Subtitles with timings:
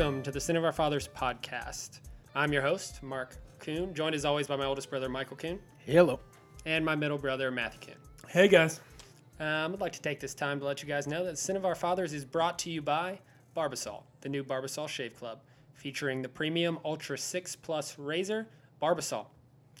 [0.00, 2.00] Welcome to the Sin of Our Fathers podcast.
[2.34, 6.20] I'm your host, Mark Kuhn, joined as always by my oldest brother, Michael Kuhn, Hello.
[6.64, 7.96] and my middle brother, Matthew Kuhn.
[8.26, 8.80] Hey guys.
[9.38, 11.66] Um, I'd like to take this time to let you guys know that Sin of
[11.66, 13.18] Our Fathers is brought to you by
[13.54, 15.42] Barbasol, the new Barbasol Shave Club,
[15.74, 18.48] featuring the premium Ultra 6 Plus razor,
[18.80, 19.26] Barbasol.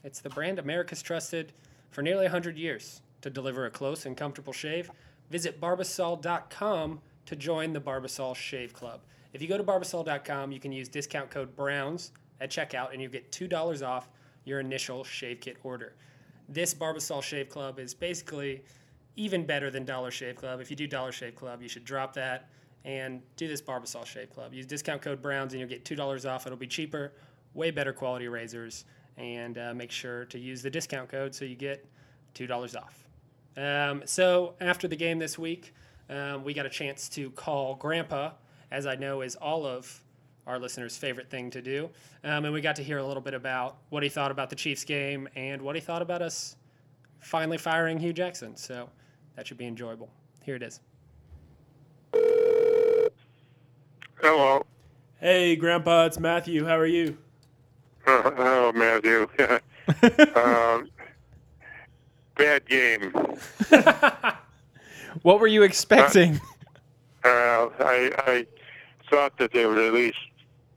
[0.04, 1.54] It's the brand America's trusted
[1.88, 4.90] for nearly 100 years to deliver a close and comfortable shave.
[5.30, 9.00] Visit barbasol.com to join the Barbasol Shave Club.
[9.32, 13.08] If you go to barbasol.com, you can use discount code BROWNS at checkout and you
[13.08, 14.08] get $2 off
[14.44, 15.94] your initial shave kit order.
[16.48, 18.64] This Barbasol Shave Club is basically
[19.16, 20.60] even better than Dollar Shave Club.
[20.60, 22.48] If you do Dollar Shave Club, you should drop that
[22.84, 24.52] and do this Barbasol Shave Club.
[24.52, 26.46] Use discount code Browns and you'll get $2 off.
[26.46, 27.12] It'll be cheaper,
[27.54, 28.84] way better quality razors,
[29.16, 31.86] and uh, make sure to use the discount code so you get
[32.34, 33.04] $2 off.
[33.56, 35.74] Um, so after the game this week,
[36.08, 38.32] um, we got a chance to call Grandpa,
[38.70, 40.02] as I know is all of
[40.46, 41.90] our listeners' favorite thing to do.
[42.24, 44.56] Um, and we got to hear a little bit about what he thought about the
[44.56, 46.56] Chiefs game and what he thought about us
[47.20, 48.56] finally firing Hue Jackson.
[48.56, 48.88] So
[49.36, 50.08] that should be enjoyable.
[50.42, 50.80] Here it is.
[54.20, 54.64] Hello.
[55.18, 56.64] Hey Grandpa, it's Matthew.
[56.64, 57.16] How are you?
[58.06, 59.28] Uh, hello, Matthew.
[60.34, 60.88] um,
[62.36, 63.12] bad game.
[65.22, 66.40] What were you expecting?
[67.24, 68.46] Uh, I, I
[69.10, 70.18] thought that they would at least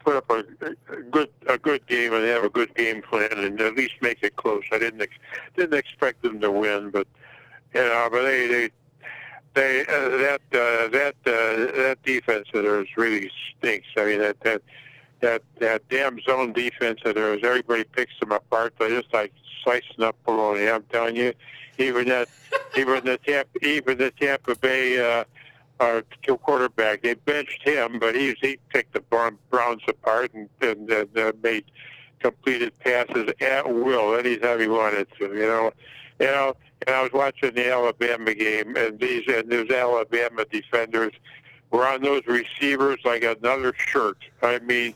[0.03, 0.43] put up a,
[0.91, 4.19] a good a good game and have a good game plan and at least make
[4.21, 4.63] it close.
[4.71, 5.17] I didn't ex-
[5.55, 7.07] didn't expect them to win, but
[7.73, 8.69] you know, but they they
[9.53, 13.87] they uh, that uh, that uh, that defense of theirs really stinks.
[13.97, 14.61] I mean that that
[15.21, 18.73] that that damn zone defense of theirs, everybody picks them apart.
[18.77, 20.69] They're just like slicing up bologna.
[20.69, 21.33] I'm telling you,
[21.77, 22.27] even that
[22.77, 24.99] even the Tampa even the Tampa Bay.
[24.99, 25.23] Uh,
[25.79, 26.01] uh,
[26.43, 27.01] quarterback.
[27.01, 29.01] They benched him, but he he picked the
[29.49, 31.65] Browns apart and, and, and uh, made
[32.19, 35.25] completed passes at will anytime he wanted to.
[35.25, 35.71] You know,
[36.19, 36.55] you know.
[36.85, 41.13] And I was watching the Alabama game, and these and those Alabama defenders
[41.71, 44.17] were on those receivers like another shirt.
[44.41, 44.93] I mean,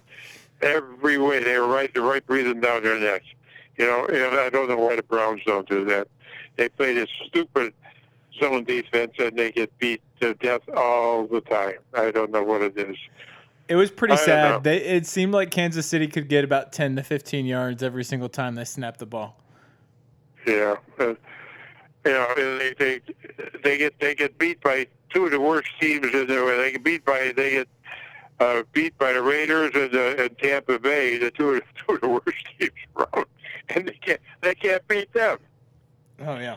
[0.61, 3.27] every way they were right, they're right breathing down their necks.
[3.77, 6.07] You know, and I don't know why the Browns don't do that.
[6.57, 7.73] They play this stupid
[8.39, 11.77] zone defense and they get beat to death all the time.
[11.93, 12.97] I don't know what it is.
[13.67, 14.63] It was pretty I sad.
[14.63, 18.29] They, it seemed like Kansas City could get about 10 to 15 yards every single
[18.29, 19.41] time they snapped the ball.
[20.45, 21.15] Yeah, uh, you
[22.05, 23.01] know they they
[23.65, 26.57] they get they get beat by two of the worst teams in there.
[26.57, 27.67] They get beat by they get
[28.39, 32.01] uh, beat by the Raiders and, uh, and Tampa Bay, the two of, two of
[32.01, 33.25] the worst teams around,
[33.69, 35.39] and they can't they can't beat them.
[36.19, 36.55] Oh, yeah.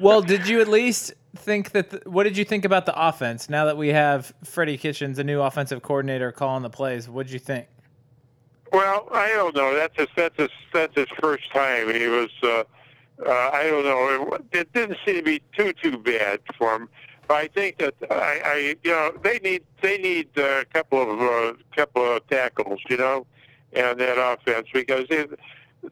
[0.00, 1.90] Well, did you at least think that?
[1.90, 5.24] The, what did you think about the offense now that we have Freddie Kitchens, a
[5.24, 7.08] new offensive coordinator, calling the plays?
[7.08, 7.66] What did you think?
[8.72, 9.74] Well, I don't know.
[9.74, 11.94] That's his that's his that's his first time.
[11.94, 12.30] He was.
[12.42, 12.64] Uh,
[13.24, 14.34] uh, I don't know.
[14.34, 16.88] It, it didn't seem to be too too bad for him.
[17.28, 21.20] But I think that I, I you know they need they need a couple of
[21.20, 23.26] uh, couple of tackles, you know,
[23.72, 25.26] and that offense because they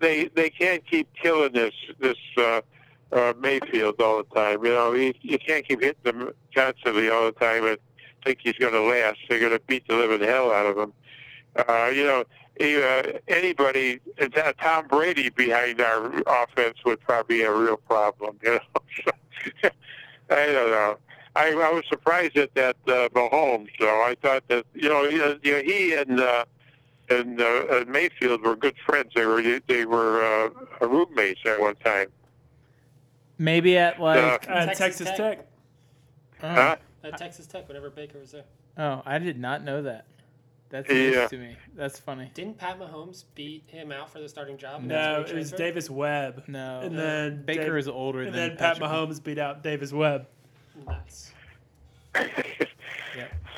[0.00, 2.60] they they can't keep killing this this uh,
[3.12, 4.64] uh, Mayfield all the time.
[4.64, 7.78] You know, you, you can't keep hitting him constantly all the time and
[8.24, 9.18] think he's going to last.
[9.28, 10.92] They're going to beat the living hell out of him.
[11.56, 12.24] Uh, you know,
[12.58, 14.00] he, uh, anybody,
[14.60, 18.38] Tom Brady behind our offense would probably be a real problem.
[18.42, 18.60] You know,
[19.62, 19.68] so,
[20.30, 20.96] I don't know.
[21.34, 23.68] I, I was surprised at that uh, Mahomes.
[23.78, 26.44] So I thought that you know, know, he and uh,
[27.08, 29.12] and, uh, Mayfield were good friends.
[29.14, 32.08] They were they were uh, roommates at one time.
[33.38, 34.48] Maybe at like.
[34.48, 35.16] Uh, Texas Texas, Tech.
[35.16, 35.46] Tech.
[36.42, 36.76] oh, Huh?
[37.04, 38.44] At Texas Tech, whenever Baker was there.
[38.78, 40.06] oh, I did not know that.
[40.70, 41.26] That's Yeah.
[41.26, 41.56] to me.
[41.74, 42.30] That's funny.
[42.32, 44.82] Didn't Pat Mahomes beat him out for the starting job?
[44.82, 45.52] No, that's it was?
[45.52, 46.44] Davis Webb.
[46.46, 46.80] No.
[46.80, 50.26] And then Baker Dave- is older And than then Pat Mahomes beat out Davis Webb.
[50.86, 51.32] Nice.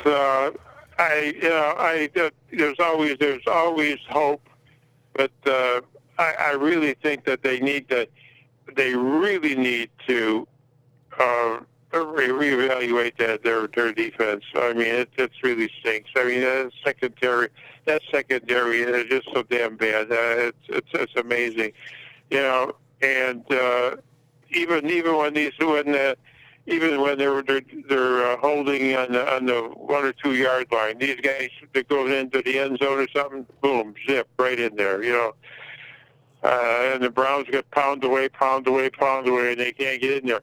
[0.03, 0.55] So
[0.99, 4.47] I, you know, I uh, there's always there's always hope,
[5.15, 5.81] but uh,
[6.19, 8.07] I, I really think that they need to
[8.77, 10.47] they really need to
[11.19, 11.61] uh,
[11.93, 14.45] re- reevaluate that their their defense.
[14.55, 16.11] I mean, it it's really stinks.
[16.17, 17.49] I mean, that secondary
[17.87, 20.11] that secondary is just so damn bad.
[20.11, 21.73] Uh, it's it's it's amazing,
[22.31, 22.77] you know.
[23.03, 23.97] And uh,
[24.51, 26.17] even even when these when the
[26.67, 30.67] even when they're they're, they're uh, holding on the on the one or two yard
[30.73, 34.75] line, these guys that go into the end zone or something, boom, zip right in
[34.77, 35.35] there, you know.
[36.45, 40.23] Uh, and the Browns get pound away, pound away, pound away, and they can't get
[40.23, 40.43] in there.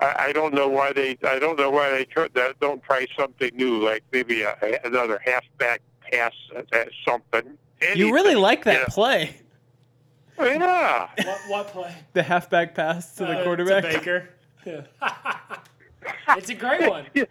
[0.00, 1.18] I, I don't know why they.
[1.26, 5.20] I don't know why they tr- that don't try something new, like maybe a, another
[5.24, 6.32] halfback pass,
[6.72, 7.58] uh, something.
[7.96, 8.86] You really like that you know.
[8.88, 9.34] play,
[10.38, 11.08] Yeah.
[11.24, 11.94] What, what play?
[12.12, 13.82] the halfback pass to the Uh, quarterback.
[13.84, 14.28] To Baker.
[14.66, 14.82] Yeah.
[16.36, 17.06] It's a great one.
[17.14, 17.26] you,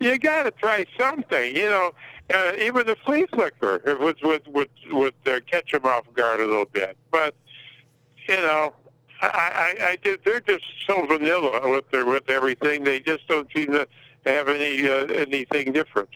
[0.00, 1.54] you got to try something.
[1.54, 1.92] You know,
[2.34, 6.40] uh, even the flea flicker it was would would would uh, catch them off guard
[6.40, 6.96] a little bit.
[7.10, 7.34] But
[8.28, 8.72] you know,
[9.22, 9.26] I
[9.80, 12.84] I, I did, they're just so vanilla with their with everything.
[12.84, 13.86] They just don't seem to
[14.26, 16.08] have any uh, anything different.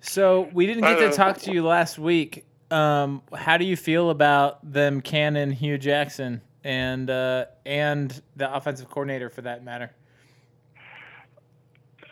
[0.00, 2.44] So we didn't get to Uh, talk to you last week.
[2.70, 8.88] Um, how do you feel about them Cannon, Hue Jackson, and uh, and the offensive
[8.88, 9.90] coordinator for that matter?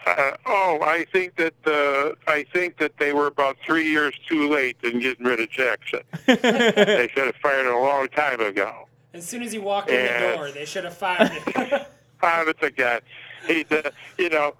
[0.06, 4.48] Uh, oh, I think that uh, I think that they were about three years too
[4.50, 6.00] late in getting rid of Jackson.
[6.26, 8.88] they should have fired him a long time ago.
[9.18, 10.30] As soon as he walked in Yeah.
[10.30, 11.80] the door, they should have fired him.
[12.22, 13.02] honest to God.
[13.46, 14.54] He's, uh, you know,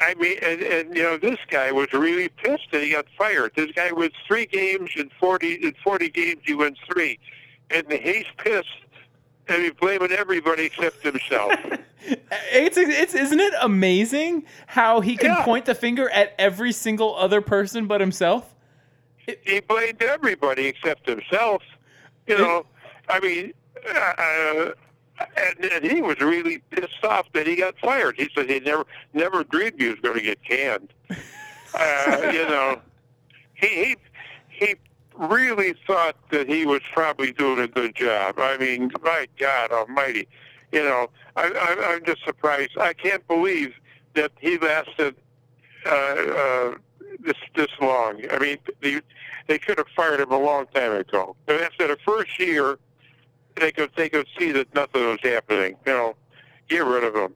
[0.00, 3.52] I mean, and, and you know, this guy was really pissed that he got fired.
[3.56, 6.40] This guy wins three games in forty in forty games.
[6.44, 7.18] He wins three,
[7.70, 8.68] and he's pissed,
[9.48, 11.52] and he's blaming everybody except himself.
[12.52, 15.42] It's, it's isn't it amazing how he can Yeah.
[15.42, 18.54] point the finger at every single other person but himself?
[19.46, 21.62] he blamed everybody except himself.
[22.26, 22.66] You know,
[23.08, 23.54] I mean,
[23.86, 24.70] uh,
[25.36, 28.16] and, and he was really pissed off that he got fired.
[28.16, 30.92] He said he never never dreamed he was going to get canned.
[31.76, 32.80] Uh, you know,
[33.54, 33.96] he he
[34.48, 34.76] he
[35.16, 38.38] really thought that he was probably doing a good job.
[38.38, 40.28] I mean, my God Almighty,
[40.70, 42.78] you know, I, I, I'm just surprised.
[42.78, 43.74] I can't believe
[44.14, 45.16] that he lasted
[45.86, 46.74] uh, uh,
[47.18, 48.22] this this long.
[48.30, 49.00] I mean, they
[49.46, 51.36] they could have fired him a long time ago.
[51.46, 52.78] But after the first year,
[53.56, 55.76] they could they could see that nothing was happening.
[55.86, 56.16] You know,
[56.68, 57.34] get rid of them.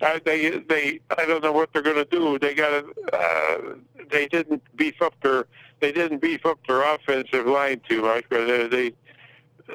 [0.00, 2.38] Uh, they they I don't know what they're going to do.
[2.38, 3.74] They got to uh,
[4.10, 5.46] they didn't beef up their
[5.80, 8.92] they didn't beef up their offensive line too much, but they they,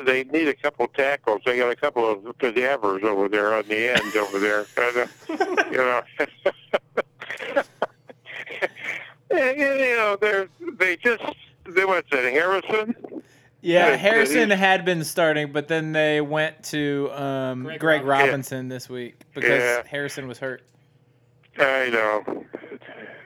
[0.05, 1.41] they need a couple tackles.
[1.45, 4.65] They got a couple of cadavers over there on the end over there.
[4.75, 5.09] Kinda,
[5.71, 6.01] you know.
[9.31, 10.47] and, you know, they're
[10.77, 11.23] they just
[11.65, 12.95] they went to Harrison.
[13.61, 18.03] Yeah, Yeah, Harrison he- had been starting, but then they went to um, Greg, Greg
[18.05, 19.83] Robinson this week because Yeah.
[19.87, 20.63] Harrison was hurt.
[21.59, 22.45] I know.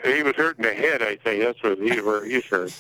[0.04, 1.42] He was hurting the head, I think.
[1.44, 2.74] That's what he where he's hurt.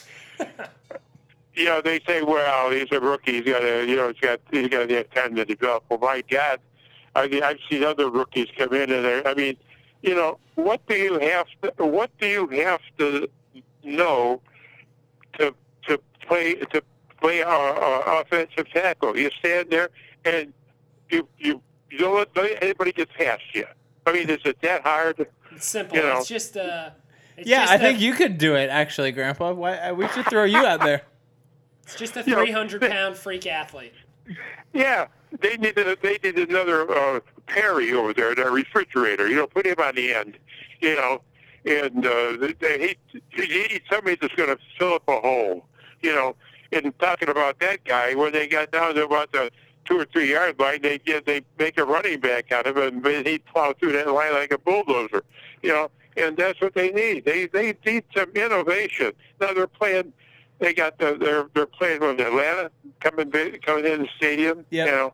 [1.55, 3.41] you know, they say, well, he's a rookie.
[3.41, 5.85] He's got to, you know, he's got he's got to have time to develop.
[5.89, 6.59] Well, my God,
[7.15, 9.55] I mean, I've seen other rookies come in and they I mean,
[10.01, 13.29] you know, what do you have to what do you have to
[13.83, 14.41] know
[15.39, 15.53] to
[15.87, 16.81] to play to
[17.25, 19.17] play uh, uh, offensive tackle?
[19.17, 19.89] You stand there
[20.23, 20.53] and
[21.09, 23.65] you you you don't let anybody get past you.
[24.05, 25.27] I mean, is it that hard?
[25.51, 25.97] It's simple.
[25.97, 26.17] You know.
[26.19, 26.91] It's just uh
[27.37, 29.53] it's yeah, just I a- think you could do it actually, Grandpa.
[29.53, 31.01] Why uh, we should throw you out there?
[31.87, 33.93] It's just a 300 pound freak athlete.
[34.73, 35.05] Yeah,
[35.39, 39.27] they needed they needed another uh, Perry over there, the refrigerator.
[39.27, 40.39] You know, put him on the end.
[40.81, 41.21] You know,
[41.63, 45.67] and uh, they, they, he he needs somebody that's going to fill up a hole.
[46.01, 46.35] You know,
[46.75, 49.51] and talking about that guy, when they got down to about the
[49.85, 53.05] two or three yard line, they get they make a running back out of him,
[53.05, 55.23] and he'd plow through that line like a bulldozer.
[55.61, 57.25] You know, and that's what they need.
[57.25, 59.13] They they need some innovation.
[59.39, 60.13] Now they're playing.
[60.59, 64.65] They got the they're they're playing with Atlanta coming coming in the stadium.
[64.69, 64.85] Yep.
[64.87, 65.13] You know,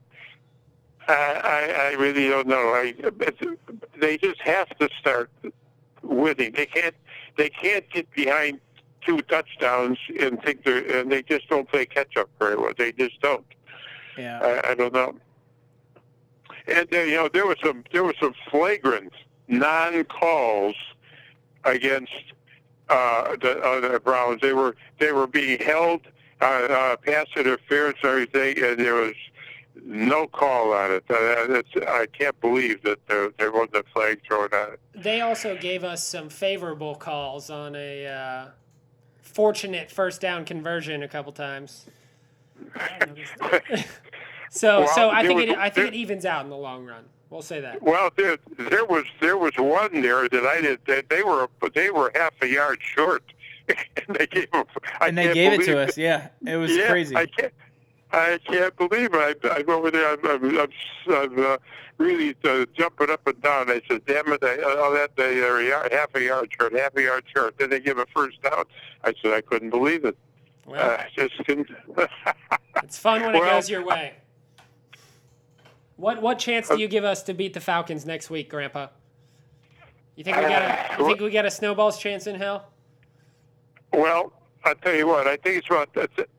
[1.08, 2.70] I, I I really don't know.
[2.74, 2.94] I
[4.00, 5.30] they just have to start
[6.02, 6.54] winning.
[6.54, 6.96] They can't
[7.38, 8.60] they can't get behind
[9.06, 12.72] two touchdowns and think they're and they just don't play catch up very well.
[12.78, 13.46] They just don't.
[14.18, 14.40] Yeah.
[14.42, 15.16] I, I don't know.
[16.68, 19.14] And uh, you know there was some there was some flagrant
[19.48, 20.76] non calls
[21.64, 22.12] against
[22.90, 24.42] uh, the, uh, the Browns.
[24.42, 26.02] They were they were being held
[26.42, 29.14] uh, uh, pass interference and everything, and there was
[29.84, 31.04] no call on it.
[31.10, 34.80] Uh, I can't believe that there, there wasn't a flag thrown on it.
[34.94, 38.46] They also gave us some favorable calls on a uh,
[39.34, 41.86] fortunate first down conversion a couple times.
[42.76, 43.88] I noticed that.
[44.50, 46.86] so, Well, so I think was- it, I think it evens out in the long
[46.86, 47.04] run.
[47.30, 47.82] We'll say that.
[47.82, 51.90] Well, there there was there was one there that I did that they were they
[51.90, 53.24] were half a yard short,
[53.70, 54.66] and they gave them,
[55.00, 55.98] I and they gave it to believe us.
[55.98, 57.16] Yeah, it was yeah, crazy.
[57.16, 57.54] I can't.
[58.14, 59.40] I can't believe it.
[59.44, 60.14] I, I'm over there.
[60.14, 60.70] I'm, I'm, I'm,
[61.08, 61.58] I'm uh,
[61.98, 63.70] really uh, jumping up and down.
[63.70, 64.44] I said, "Damn it!
[64.44, 67.70] I, that they are a yard, half a yard short, half a yard short." Then
[67.70, 68.66] they give a first down.
[69.04, 70.18] I said, "I couldn't believe it.
[70.66, 71.70] Well, Uh, just couldn't."
[72.84, 74.14] it's fun when it goes your way.
[75.96, 78.88] What what chance do you give us to beat the Falcons next week, Grandpa?
[80.16, 82.68] You think we got a you think we got a snowball's chance in hell?
[83.94, 85.28] Well, I'll tell you what.
[85.28, 85.90] I think it's about.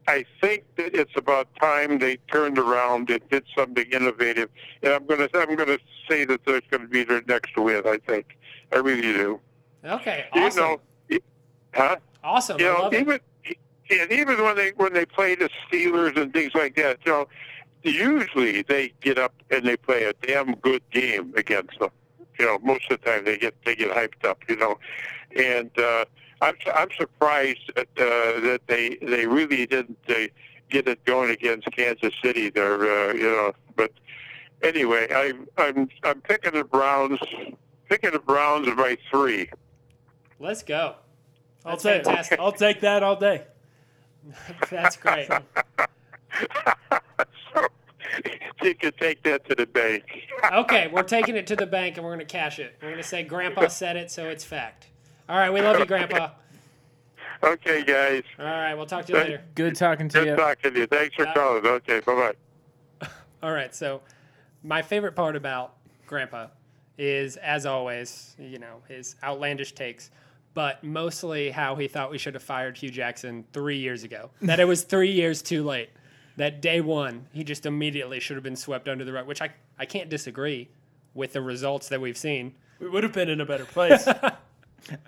[0.07, 4.49] I think that it's about time they turned around and did something innovative.
[4.83, 5.29] And I'm gonna.
[5.35, 7.83] I'm gonna say that there's to be their next win.
[7.87, 8.39] I think.
[8.73, 9.41] I really do.
[9.85, 10.77] Okay, awesome.
[11.09, 11.21] You know.
[11.75, 11.97] Huh?
[12.23, 12.61] awesome.
[12.61, 13.01] You I know, love it.
[13.01, 13.21] even
[13.91, 17.29] and even when they when they play the Steelers and things like that, you know,
[17.83, 21.91] usually they get up and they play a damn good game against them.
[22.39, 24.39] You know, most of the time they get they get hyped up.
[24.49, 24.79] You know,
[25.37, 26.05] and uh,
[26.43, 30.27] I'm I'm surprised that uh, that they they really didn't uh,
[30.69, 32.51] get it going against Kansas City.
[32.51, 33.93] There, uh, you know, but
[34.63, 37.21] anyway, I'm I'm I'm picking the Browns.
[37.89, 39.51] Picking the Browns by three.
[40.41, 40.97] Let's go.
[41.65, 42.41] I'll That's take fantastic.
[42.41, 43.45] I'll take that all day.
[44.71, 45.29] That's great.
[47.55, 47.67] so
[48.63, 50.05] you can take that to the bank.
[50.53, 52.75] Okay, we're taking it to the bank and we're going to cash it.
[52.81, 54.89] We're going to say Grandpa said it, so it's fact.
[55.33, 56.29] All right, we love you, Grandpa.
[57.45, 58.23] Okay, guys.
[58.39, 59.43] All right, we'll talk to you later.
[59.57, 60.25] Good talking to you.
[60.27, 60.37] Good you.
[60.37, 60.87] talking to you.
[60.87, 61.35] Thanks for Yeah.
[61.35, 61.67] calling.
[61.67, 62.35] Okay, bye
[63.01, 63.09] bye.
[63.43, 64.01] All right, so
[64.63, 65.75] my favorite part about
[66.07, 66.47] Grandpa
[66.99, 70.13] is, as always, you know, his outlandish takes,
[70.55, 74.31] but mostly how he thought we should have fired Hue Jackson three years ago.
[74.43, 75.91] that it was three years too late.
[76.37, 79.51] That day one, he just immediately should have been swept under the rug, which I,
[79.81, 80.69] I can't disagree
[81.13, 82.55] with the results that we've seen.
[82.79, 84.07] We would have been in a better place.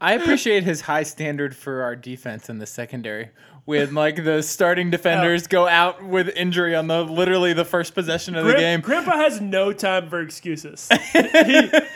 [0.00, 3.30] I appreciate his high standard for our defense in the secondary.
[3.64, 8.36] When like the starting defenders go out with injury on the literally the first possession
[8.36, 8.80] of the game.
[8.82, 10.88] Grandpa has no time for excuses.
[11.12, 11.22] he,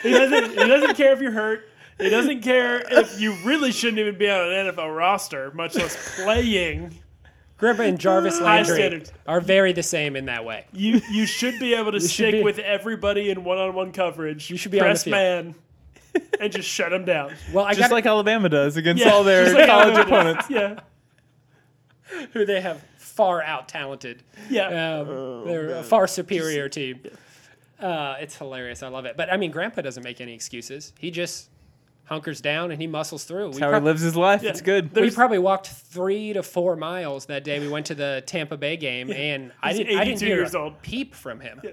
[0.01, 0.49] he doesn't.
[0.49, 1.69] He doesn't care if you're hurt.
[1.99, 6.15] He doesn't care if you really shouldn't even be on an NFL roster, much less
[6.15, 6.97] playing.
[7.57, 10.65] Grandpa and Jarvis High Landry are very the same in that way.
[10.71, 14.49] You you should be able to should stick be- with everybody in one-on-one coverage.
[14.49, 15.11] You should be on the press field.
[15.11, 15.55] man,
[16.39, 17.33] and just shut them down.
[17.53, 20.31] Well, I Just got like Alabama does against Yeah, all their like college Alabama.
[20.31, 20.49] opponents.
[20.49, 20.79] Yeah,
[22.33, 24.23] who they have far out talented.
[24.49, 24.99] yeah.
[24.99, 27.01] Um, they're a far superior team.
[27.79, 28.83] Uh, it's hilarious.
[28.83, 29.15] I love it.
[29.17, 30.93] But I mean, Grandpa doesn't make any excuses.
[30.99, 31.49] He just
[32.05, 33.45] hunkers down and he muscles through.
[33.47, 34.41] We, That's how he lives his life.
[34.41, 34.49] Yeah.
[34.49, 34.93] It's good.
[34.95, 37.59] we probably walked three to four miles that day.
[37.59, 39.97] We went to the Tampa Bay game, and I didn't.
[39.97, 40.81] I didn't 82 hear years a old.
[40.81, 41.61] peep from him.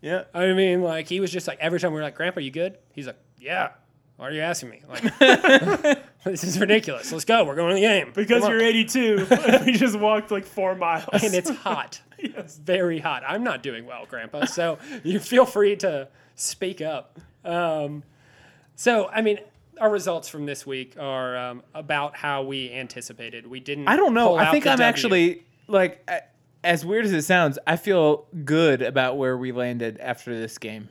[0.00, 0.24] Yeah.
[0.32, 2.78] I mean, like he was just like every time we were like, "Grandpa, you good?"
[2.92, 3.70] He's like, "Yeah."
[4.16, 4.82] Why are you asking me?
[4.88, 5.02] Like,
[6.24, 7.12] this is ridiculous.
[7.12, 7.44] Let's go.
[7.44, 8.58] We're going to the game Because Come on.
[8.58, 9.26] you're 82,
[9.64, 11.22] we just walked like four miles.
[11.22, 12.00] and it's hot.
[12.18, 13.22] It's very hot.
[13.24, 14.46] I'm not doing well, Grandpa.
[14.46, 17.20] So you feel free to speak up.
[17.44, 18.02] Um,
[18.74, 19.38] so, I mean,
[19.80, 23.46] our results from this week are um, about how we anticipated.
[23.46, 23.86] We didn't.
[23.86, 24.30] I don't know.
[24.30, 24.84] pull I think I'm W.
[24.88, 26.22] actually like a-
[26.64, 30.88] as weird as it sounds, I feel good about where we landed after this game.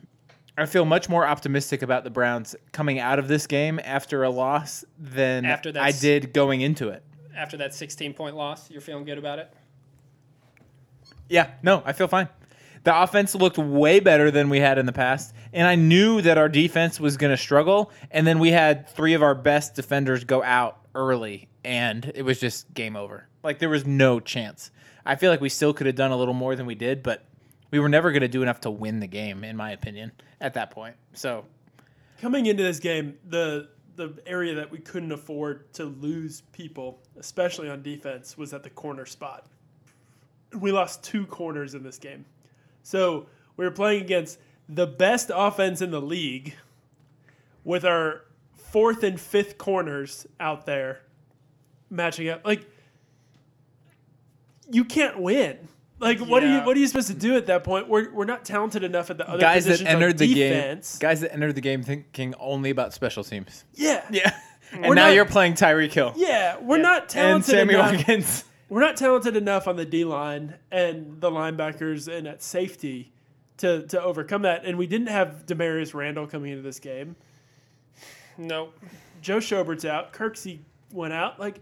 [0.62, 4.30] I feel much more optimistic about the Browns coming out of this game after a
[4.30, 7.02] loss than After I did going into it.
[7.36, 8.70] after that 16 point loss.
[8.70, 9.52] You're feeling good about it.
[11.28, 12.28] Yeah, no, I feel fine.
[12.84, 16.38] The offense looked way better than we had in the past, and I knew that
[16.38, 17.90] our defense was going to struggle.
[18.10, 22.40] And then we had three of our best defenders go out early, and it was
[22.40, 23.28] just game over.
[23.42, 24.70] Like there was no chance.
[25.04, 27.24] I feel like we still could have done a little more than we did, but
[27.70, 30.54] we were never going to do enough to win the game, in my opinion, at
[30.54, 30.96] that point.
[31.12, 31.44] So
[32.20, 37.68] coming into this game, the the area that we couldn't afford to lose people, especially
[37.68, 39.46] on defense, was at the corner spot.
[40.56, 42.24] We lost two corners in this game.
[42.84, 46.54] So we were playing against the best offense in the league
[47.64, 51.02] with our fourth and fifth corners out there
[51.90, 52.46] matching up.
[52.46, 52.70] Like
[54.70, 55.68] you can't win.
[56.00, 57.88] Like what are you what are you supposed to do at that point?
[57.88, 60.98] We're, we're not talented enough at the other guys that positions on entered the defense.
[60.98, 63.64] game, guys that entered the game thinking only about special teams.
[63.74, 64.04] Yeah.
[64.10, 64.32] Yeah,
[64.72, 66.82] and We're now not- you're playing Tyreek Hill Yeah, we're Yeah.
[66.82, 67.96] not and talented Sammy enough.
[67.96, 68.44] Watkins.
[68.70, 73.10] We're not talented enough on the D line and the linebackers and at safety
[73.56, 74.66] to to overcome that.
[74.66, 77.16] And we didn't have Damarious Randall coming into this game.
[78.36, 78.68] No.
[79.22, 80.12] Joe Schobert's out.
[80.12, 80.58] Kirksey
[80.92, 81.40] went out.
[81.40, 81.60] Like,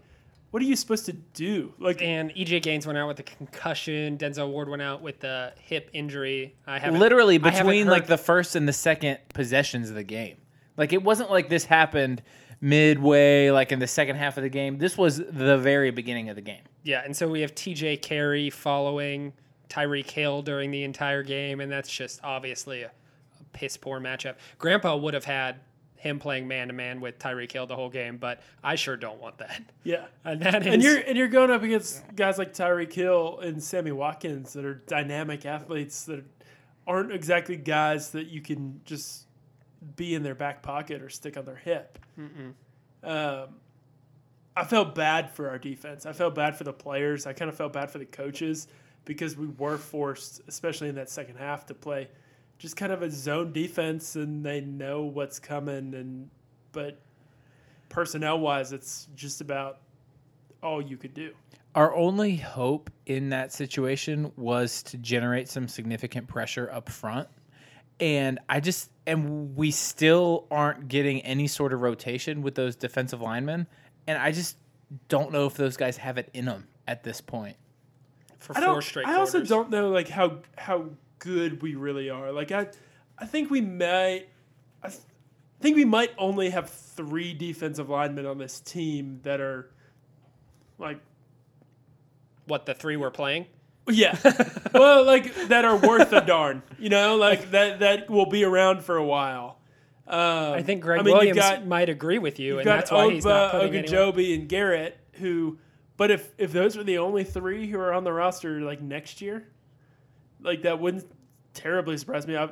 [0.57, 1.71] what are you supposed to do?
[1.77, 4.17] Like, And EJ Gaines went out with a concussion.
[4.17, 6.55] Denzel Ward went out with the hip injury.
[6.65, 10.03] I haven't literally I haven't between like the first and the second possessions of the
[10.03, 10.37] game.
[10.75, 12.23] Like it wasn't like this happened
[12.59, 14.79] midway, like in the second half of the game.
[14.79, 16.63] This was the very beginning of the game.
[16.81, 19.33] Yeah, and so we have TJ Carrie following
[19.69, 24.37] Tyreek Hill during the entire game, and that's just obviously a, a piss poor matchup.
[24.57, 25.57] Grandpa would have had
[25.97, 29.19] him playing man to man with Tyreek Hill the whole game, but I sure don't
[29.19, 29.61] want that.
[29.83, 30.05] yeah.
[30.25, 33.61] And that is And you're and you're going up against guys like Tyreek Hill and
[33.61, 36.23] Sammy Watkins that are dynamic athletes that
[36.85, 39.25] aren't exactly guys that you can just
[39.95, 41.99] be in their back pocket or stick on their hip.
[43.03, 43.47] Um,
[44.55, 46.05] I felt bad for our defense.
[46.05, 47.27] I felt bad for the players.
[47.27, 48.67] I kind of felt bad for the coaches
[49.05, 52.07] because we were forced, especially in that second half, to play
[52.57, 55.93] just kind of a zone defense, and they know what's coming.
[55.93, 56.29] And
[56.71, 56.99] but
[57.89, 59.79] personnel wise, it's just about
[60.63, 61.33] all you could do.
[61.75, 67.27] Our only hope in that situation was to generate some significant pressure up front.
[67.99, 73.21] And I just, and we still aren't getting any sort of rotation with those defensive
[73.21, 73.67] linemen.
[74.07, 74.57] And I just
[75.09, 77.57] don't know if those guys have it in them at this point.
[78.39, 78.83] for I four don't.
[78.83, 82.31] straight I also don't know like how how good we really are.
[82.31, 82.67] Like I,
[83.17, 84.27] I think we might.
[84.83, 85.01] I th-
[85.59, 89.71] think we might only have three defensive linemen on this team that are,
[90.77, 90.99] like,
[92.45, 93.47] what the three were playing.
[93.87, 94.17] yeah,
[94.73, 96.61] well, like that are worth a darn.
[96.77, 99.59] You know, like that that will be around for a while.
[100.07, 102.91] Um, I think Greg I mean, Williams got, might agree with you, and got that's
[102.91, 104.19] why he's not putting anyone.
[104.19, 105.57] And Garrett who.
[105.95, 109.19] But if if those were the only three who are on the roster like next
[109.21, 109.47] year,
[110.41, 111.05] like that wouldn't
[111.53, 112.35] terribly surprise me.
[112.35, 112.49] I, I,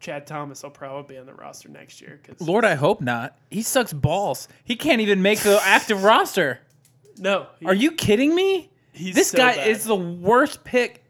[0.00, 3.36] Chad Thomas will probably be on the roster next year because Lord, I hope not.
[3.50, 4.48] He sucks balls.
[4.64, 6.60] He can't even make the active roster.
[7.18, 8.70] no, he- Are you kidding me?
[8.92, 9.66] He's this so guy bad.
[9.68, 11.04] is the worst pick.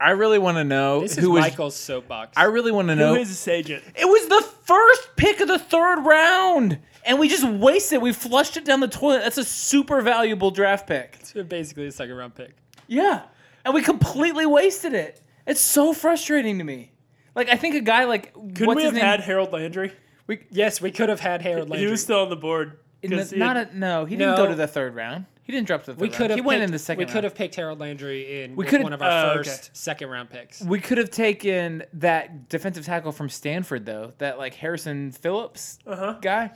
[0.00, 1.40] I really want to know This is who was.
[1.42, 2.32] Michael's soapbox.
[2.36, 3.14] I really want to know.
[3.14, 3.82] is this agent?
[3.96, 8.00] It was the first pick of the third round, and we just wasted.
[8.00, 9.20] We flushed it down the toilet.
[9.24, 11.16] That's a super valuable draft pick.
[11.20, 12.54] It's basically a second round pick.
[12.86, 13.22] Yeah,
[13.64, 15.20] and we completely wasted it.
[15.46, 16.92] It's so frustrating to me.
[17.34, 19.04] Like I think a guy like Couldn't what's we his have name?
[19.04, 19.92] had Harold Landry?
[20.26, 21.86] We yes, we could have had Harold Landry.
[21.86, 22.78] He was still on the board.
[23.02, 24.36] In the- 'cause he not a, no, he didn't No.
[24.44, 25.26] go to the third round.
[25.44, 26.16] He didn't drop to the third we round.
[26.16, 26.36] could have.
[26.36, 26.98] He went picked- in the second.
[26.98, 27.12] We round.
[27.14, 29.70] could have picked Harold Landry in We with could've- one of our Oh, first okay.
[29.72, 30.60] second round picks.
[30.60, 36.16] We could have taken that defensive tackle from Stanford though, that like Harrison Phillips Uh-huh.
[36.20, 36.50] guy.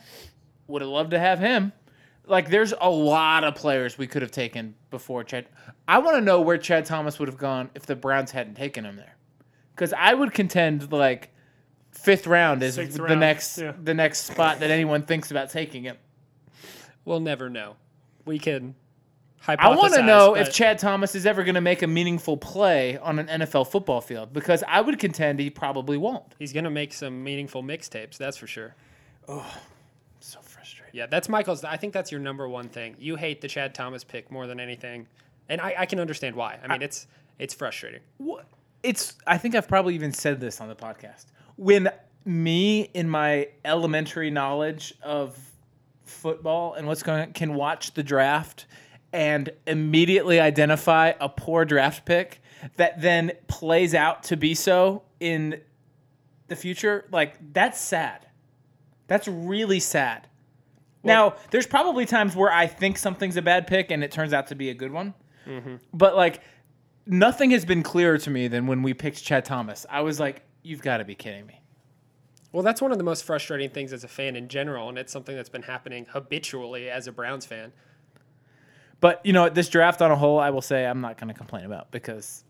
[0.66, 1.72] Would have loved to have him.
[2.26, 5.46] Like there's a lot of players we could have taken before Chad.
[5.88, 8.84] I want to know where Chad Thomas would have gone if the Browns hadn't taken
[8.84, 9.16] him there.
[9.76, 11.30] Cuz I would contend like
[11.90, 13.72] fifth round is Sixth the round, next yeah.
[13.82, 15.96] the next spot that anyone thinks about taking him.
[17.04, 17.76] We'll never know.
[18.24, 18.76] We can.
[19.48, 22.96] I want to know if Chad Thomas is ever going to make a meaningful play
[22.98, 26.34] on an NFL football field because I would contend he probably won't.
[26.38, 28.16] he's going to make some meaningful mixtapes.
[28.16, 28.76] That's for sure.
[29.26, 29.71] So frustrating.
[30.92, 31.64] Yeah, that's Michael's.
[31.64, 32.96] I think that's your number one thing.
[32.98, 35.06] You hate the Chad Thomas pick more than anything,
[35.48, 36.58] and I, I can understand why.
[36.62, 37.06] I mean, it's
[37.38, 38.00] it's frustrating.
[38.18, 38.46] What?
[38.82, 39.14] It's.
[39.26, 41.26] I think I've probably even said this on the podcast.
[41.56, 41.90] When
[42.24, 45.38] me, in my elementary knowledge of
[46.04, 48.66] football and what's going on, can watch the draft
[49.12, 52.40] and immediately identify a poor draft pick
[52.76, 55.60] that then plays out to be so in
[56.48, 58.26] the future, like that's sad.
[59.08, 60.28] That's really sad.
[61.04, 64.46] Now, there's probably times where I think something's a bad pick and it turns out
[64.48, 65.14] to be a good one.
[65.46, 65.76] Mm-hmm.
[65.92, 66.40] But like
[67.06, 69.84] nothing has been clearer to me than when we picked Chad Thomas.
[69.90, 71.60] I was like, you've got to be kidding me.
[72.52, 75.10] Well, that's one of the most frustrating things as a fan in general, and it's
[75.12, 77.72] something that's been happening habitually as a Browns fan.
[79.00, 81.34] But you know, this draft on a whole, I will say I'm not going to
[81.34, 82.44] complain about because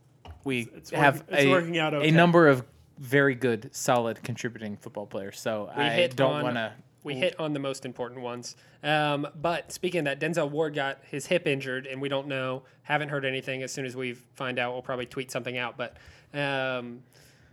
[0.44, 2.08] we It's have working- it's a, working out okay.
[2.08, 2.64] a number of
[2.98, 5.40] very good, solid contributing football players.
[5.40, 6.72] So We I don't want to.
[7.04, 8.54] We hit on the most important ones.
[8.82, 12.62] Um, but speaking of that, Denzel Ward got his hip injured, and we don't know.
[12.82, 13.62] Haven't heard anything.
[13.62, 15.76] As soon as we find out, we'll probably tweet something out.
[15.76, 15.96] But
[16.38, 17.00] um,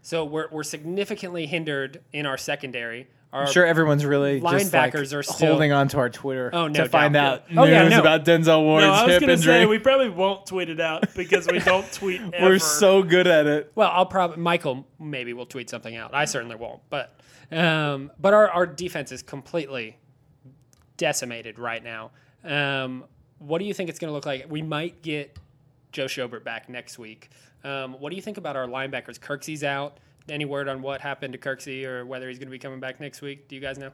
[0.01, 3.07] so we're, we're significantly hindered in our secondary.
[3.31, 6.49] Our, I'm sure everyone's really just, like, linebackers are still- holding on to our Twitter
[6.51, 7.43] Oh, no to find doubt.
[7.51, 7.99] out Oh, yeah, news no.
[8.01, 9.53] about Denzel Ward's No, I was hip gonna injury.
[9.53, 12.21] say we probably won't tweet it out because we don't tweet.
[12.23, 12.59] We're ever.
[12.59, 13.71] so good at it.
[13.75, 16.15] Well, I'll probably Michael maybe will tweet something out.
[16.15, 16.81] I certainly won't.
[16.89, 17.18] But
[17.51, 19.97] um, but our, our defense is completely
[20.97, 22.11] decimated right now.
[22.43, 23.05] Um,
[23.39, 24.45] what do you think it's going to look like?
[24.49, 25.37] We might get
[25.91, 27.29] Joe Schobert back next week.
[27.63, 29.19] Um, what do you think about our linebackers?
[29.19, 29.97] Kirksey's out.
[30.27, 32.99] Any word on what happened to Kirksey or whether he's going to be coming back
[32.99, 33.47] next week?
[33.47, 33.91] Do you guys know?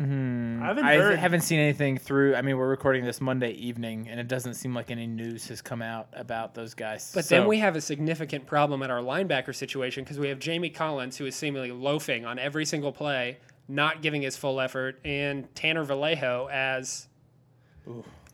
[0.00, 0.62] Mm-hmm.
[0.62, 2.34] I haven't I haven't seen anything through.
[2.34, 5.60] I mean, we're recording this Monday evening, and it doesn't seem like any news has
[5.60, 7.10] come out about those guys.
[7.14, 10.38] But So- then we have a significant problem at our linebacker situation because we have
[10.38, 14.98] Jamie Collins, who is seemingly loafing on every single play, not giving his full effort,
[15.04, 17.06] and Tanner Vallejo as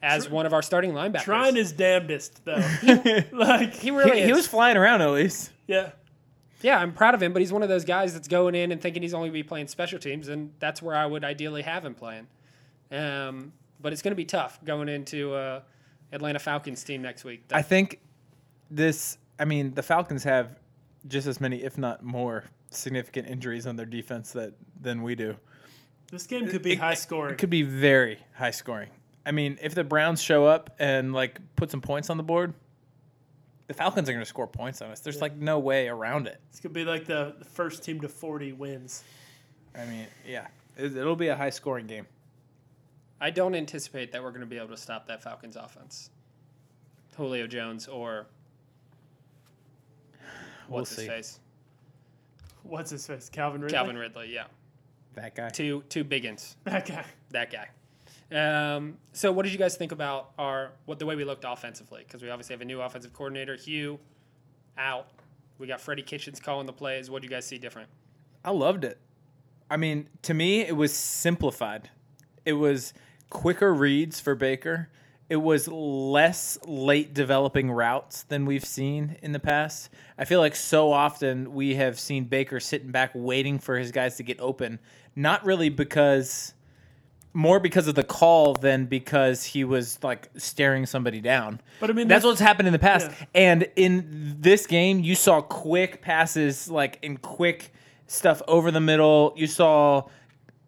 [0.02, 1.22] as one of our starting linebackers.
[1.22, 2.62] trying his damnedest though.
[3.32, 5.50] like he really he, he was flying around at least.
[5.66, 5.90] yeah.
[6.62, 8.80] Yeah, I'm proud of him, but he's one of those guys that's going in and
[8.80, 11.62] thinking he's only going to be playing special teams, and that's where I would ideally
[11.62, 12.26] have him playing.
[12.90, 15.60] Um, but it's going to be tough going into uh,
[16.12, 17.44] Atlanta Falcons team next week.
[17.52, 18.00] I think
[18.70, 19.18] this.
[19.38, 20.58] I mean, the Falcons have
[21.08, 25.36] just as many, if not more, significant injuries on their defense that than we do.
[26.10, 27.34] This game could be It- high scoring.
[27.34, 28.90] It could be very high scoring.
[29.26, 32.54] I mean, if the Browns show up and like put some points on the board,
[33.66, 35.00] the Falcons are going to score points on us.
[35.00, 36.40] There's like no way around it.
[36.50, 39.02] It's going to be like the, the first team to 40 wins.
[39.74, 42.06] I mean, yeah, it, it'll be a high scoring game.
[43.20, 46.10] I don't anticipate that we're going to be able to stop that Falcons offense.
[47.16, 48.26] Julio Jones or
[50.68, 51.06] We'll what's his see.
[51.08, 51.40] face?
[52.62, 53.28] What's his face?
[53.28, 53.74] Calvin Ridley.
[53.76, 54.32] Calvin Ridley.
[54.34, 54.44] Yeah,
[55.14, 55.48] That guy.
[55.50, 56.56] two two biggins.
[56.64, 57.04] That guy.
[57.30, 57.68] That guy.
[58.32, 62.02] Um, so, what did you guys think about our what the way we looked offensively?
[62.06, 63.98] Because we obviously have a new offensive coordinator, Hue,
[64.76, 65.08] out.
[65.58, 67.08] We got Freddie Kitchens calling the plays.
[67.08, 67.88] What do you guys see different?
[68.44, 68.98] I loved it.
[69.70, 71.90] I mean, to me, it was simplified.
[72.44, 72.94] It was
[73.30, 74.90] quicker reads for Baker.
[75.28, 79.90] It was less late developing routes than we've seen in the past.
[80.16, 84.16] I feel like so often we have seen Baker sitting back waiting for his guys
[84.18, 84.78] to get open,
[85.16, 86.54] not really because
[87.36, 91.60] more because of the call than because he was like staring somebody down.
[91.80, 93.10] But I mean, That's that's- what's happened in the past.
[93.10, 93.26] Yeah.
[93.34, 97.74] And in this game, you saw quick passes, like in quick
[98.06, 99.34] stuff over the middle.
[99.36, 100.04] You saw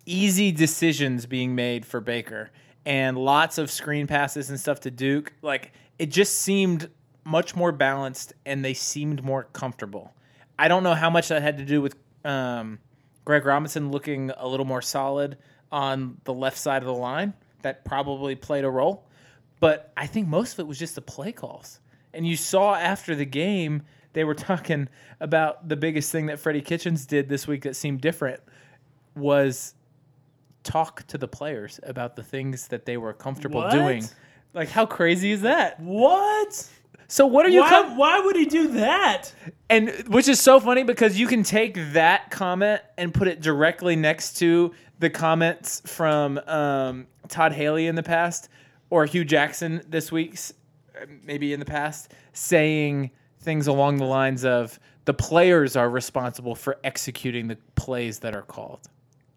[0.05, 2.51] easy decisions being made for Baker
[2.85, 5.33] and lots of screen passes and stuff to Duke.
[5.41, 6.91] Like it just seemed
[7.25, 10.15] much more balanced and they seemed more comfortable.
[10.59, 12.79] I don't know how much that had to do with um,
[13.25, 15.39] Greg Robinson looking a little more solid
[15.71, 17.35] on the left side of the line.
[17.63, 19.05] That probably played a role.
[19.61, 21.81] But I think most of it was just the play calls.
[22.15, 24.89] And you saw after the game, they were talking
[25.21, 28.41] about the biggest thing that Freddie Kitchens did this week that seemed different
[29.17, 29.75] was
[30.63, 33.73] talk to the players about the things that they were comfortable What?
[33.73, 34.05] doing.
[34.55, 35.79] Like, how crazy is that?
[35.81, 36.69] What?
[37.09, 39.33] So, what are you Why, com- why would he do that?
[39.71, 43.97] and which is so funny because you can take that comment and put it directly
[43.97, 48.49] next to the comments from um, Todd Haley in the past
[48.91, 50.53] or Hue Jackson this week's
[51.25, 56.77] maybe in the past saying things along the lines of the players are responsible for
[56.85, 58.89] executing the plays that are called.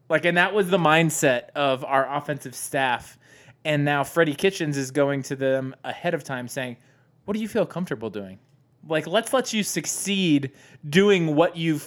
[0.09, 3.17] Like, and that was the mindset of our offensive staff.
[3.63, 6.77] And now Freddie Kitchens is going to them ahead of time saying,
[7.31, 8.39] What do you feel comfortable doing?
[8.85, 10.51] Like, let's let you succeed
[10.89, 11.79] doing what you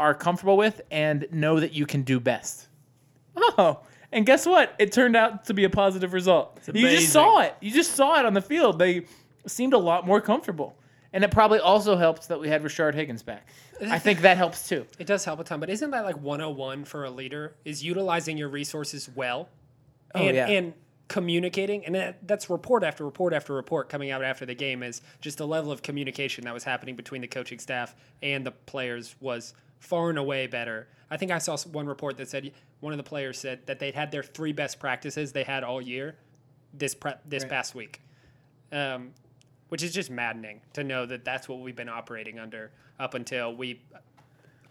[0.00, 2.68] are comfortable with and know that you can do best.
[3.36, 3.80] Oh,
[4.10, 4.74] and guess what?
[4.78, 6.58] It turned out to be a positive result.
[6.72, 7.54] You just saw it.
[7.60, 8.78] You just saw it on the field.
[8.78, 9.04] They
[9.46, 10.78] seemed a lot more comfortable.
[11.12, 13.48] And it probably also helped that we had Rashard Higgins back.
[13.82, 14.86] I think that helps too.
[14.98, 17.54] It does help a ton, but isn't that like 101 for a leader?
[17.66, 19.50] Is utilizing your resources well
[20.14, 20.46] Oh, yeah.
[20.48, 20.72] and
[21.08, 21.84] communicating.
[21.86, 25.38] And that, that's report after report after report coming out after the game is just
[25.38, 29.54] the level of communication that was happening between the coaching staff and the players was
[29.78, 30.88] far and away better.
[31.10, 33.94] I think I saw one report that said one of the players said that they'd
[33.94, 36.16] had their three best practices they had all year
[36.74, 37.50] this pre- this Right.
[37.50, 38.00] past week.
[38.72, 39.12] Um,
[39.68, 43.54] which is just maddening to know that that's what we've been operating under up until
[43.54, 43.80] we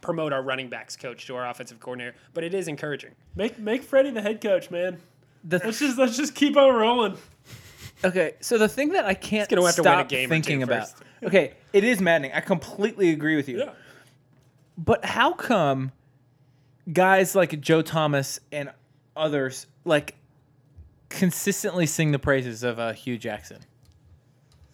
[0.01, 2.15] promote our running backs coach to our offensive coordinator.
[2.33, 3.11] But it is encouraging.
[3.35, 5.01] Make make Freddie the head coach, man.
[5.47, 7.17] The Let's just let's just keep on rolling.
[8.03, 10.29] Okay, so the thing that I can't gonna have to win a stop game or
[10.29, 10.89] thinking two about.
[10.89, 11.03] first.
[11.23, 12.33] Okay, it is maddening.
[12.33, 13.63] I completely agree with you.
[14.77, 15.91] But how come
[16.91, 18.69] guys like Joe Thomas and
[19.15, 20.15] others like
[21.09, 23.59] consistently sing the praises of uh, Hue Jackson?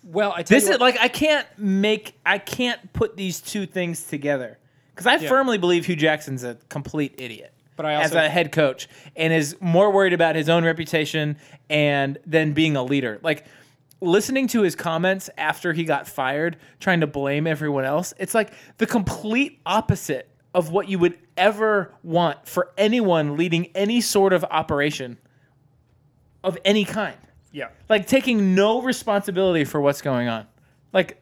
[0.04, 3.40] Well, I tell This you is what, like I can't make I can't put these
[3.40, 4.58] two things together
[4.94, 5.30] because I Yeah.
[5.30, 7.54] firmly believe Hue Jackson's a complete idiot.
[7.82, 11.38] But I as a head coach and is more worried about his own reputation
[11.70, 13.20] and than being a leader.
[13.24, 13.46] Like
[14.02, 18.14] listening to his comments after he got fired, trying to blame everyone else.
[18.18, 24.02] It's like the complete opposite of what you would ever want for anyone leading any
[24.02, 25.18] sort of operation
[26.44, 27.18] of any kind
[27.52, 27.70] yeah.
[27.90, 30.48] like taking no responsibility for what's going on.
[30.94, 31.22] Like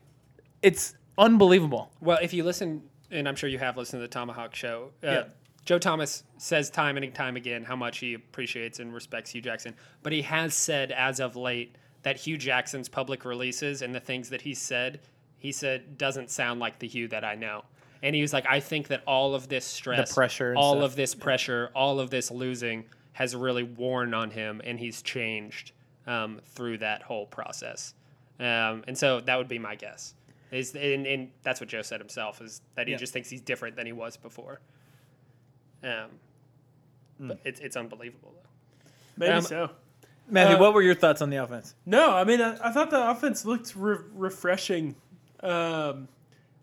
[0.61, 1.91] it's unbelievable.
[2.01, 5.07] Well, if you listen, and I'm sure you have listened to the ThomaHawk Show, uh,
[5.07, 5.23] Yeah.
[5.65, 9.75] Joe Thomas says time and time again how much he appreciates and respects Hue Jackson.
[10.01, 14.29] But he has said as of late that Hue Jackson's public releases and the things
[14.29, 15.01] that he said,
[15.37, 17.63] he said doesn't sound like the Hue that I know.
[18.01, 20.83] And he was like, I think that all of this stress, pressure all stuff.
[20.85, 25.73] of this pressure, all of this losing has really worn on him, and he's changed
[26.07, 27.93] um, through that whole process.
[28.39, 30.13] Um, and so that would be my guess.
[30.51, 32.97] Is and, and that's what Joe said himself is that he Yeah.
[32.99, 34.61] just thinks he's different than he was before.
[35.83, 36.09] Um,
[37.19, 38.89] but it's it's unbelievable though.
[39.17, 39.69] Maybe Um, so.
[40.31, 41.73] Matthew, Uh, what were your thoughts on the offense?
[41.87, 44.95] No, I mean, I, I thought the offense looked re- refreshing.
[45.41, 46.07] Um,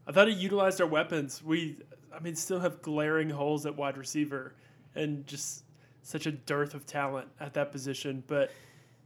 [0.07, 1.43] I thought it utilized our weapons.
[1.43, 1.77] We,
[2.15, 4.55] I mean, still have glaring holes at wide receiver
[4.95, 5.65] and just
[6.03, 8.23] such a dearth of talent at that position.
[8.29, 8.53] But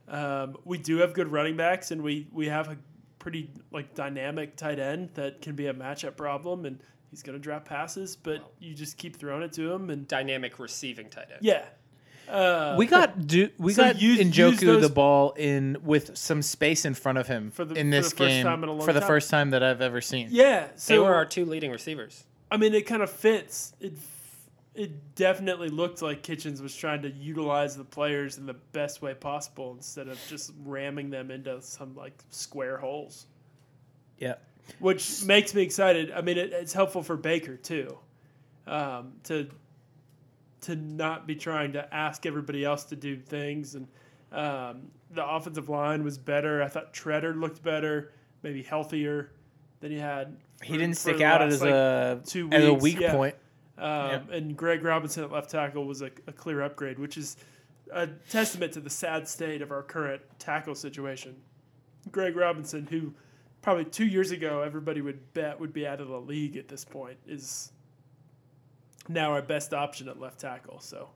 [0.09, 2.77] um, we do have good running backs, and we we have a
[3.19, 6.79] pretty like dynamic tight end that can be a matchup problem, and
[7.11, 10.59] he's going to drop passes, but you just keep throwing it to him, and Dynamic
[10.59, 11.41] receiving tight end.
[11.43, 11.65] yeah.
[12.29, 16.17] Uh, We got do, we So got use- use Njoku those- the ball in with
[16.17, 18.63] some space in front of him For the- in for this the first game time
[18.63, 19.07] in a long for the time.
[19.09, 20.29] first time that I've ever seen.
[20.31, 20.69] yeah.
[20.77, 22.25] So They were our two leading receivers.
[22.49, 23.73] I mean, it kind of fits.
[23.81, 23.95] It
[24.73, 29.13] it definitely looked like Kitchens was trying to utilize the players in the best way
[29.15, 33.27] possible instead of just ramming them into some like square holes,
[34.19, 34.35] Yeah.
[34.79, 36.13] Which makes me excited.
[36.13, 37.99] I mean, it, it's helpful for Baker too,
[38.67, 39.49] um, to
[40.63, 43.75] to not be trying to ask everybody else to do things.
[43.75, 43.89] And
[44.33, 46.63] um, the offensive line was better.
[46.63, 49.33] I thought Tretter looked better, maybe healthier
[49.81, 50.37] than he had.
[50.63, 53.13] He didn't stick out last, as like, a two as a weak yeah.
[53.13, 53.35] point.
[53.79, 57.39] Um, And Greg Robinson at left tackle was a, a clear upgrade, which is
[57.93, 61.37] a testament to the sad state of our current tackle situation.
[62.13, 63.15] Greg Robinson, who
[63.63, 66.85] probably two years ago everybody would bet would be out of the league at this
[66.85, 67.73] point, is
[69.09, 70.81] now our best option at left tackle.
[70.81, 71.09] So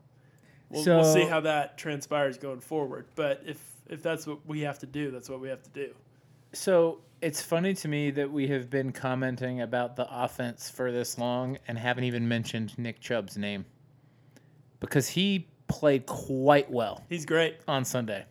[0.69, 3.07] we'll, we'll see how that transpires going forward.
[3.15, 5.93] But if if that's what we have to do, that's what we have to do.
[6.53, 11.17] So it's funny to me that we have been commenting about the offense for this
[11.17, 13.65] long and haven't even mentioned Nick Chubb's name
[14.79, 17.57] because he played quite well He's great.
[17.67, 18.25] on Sunday.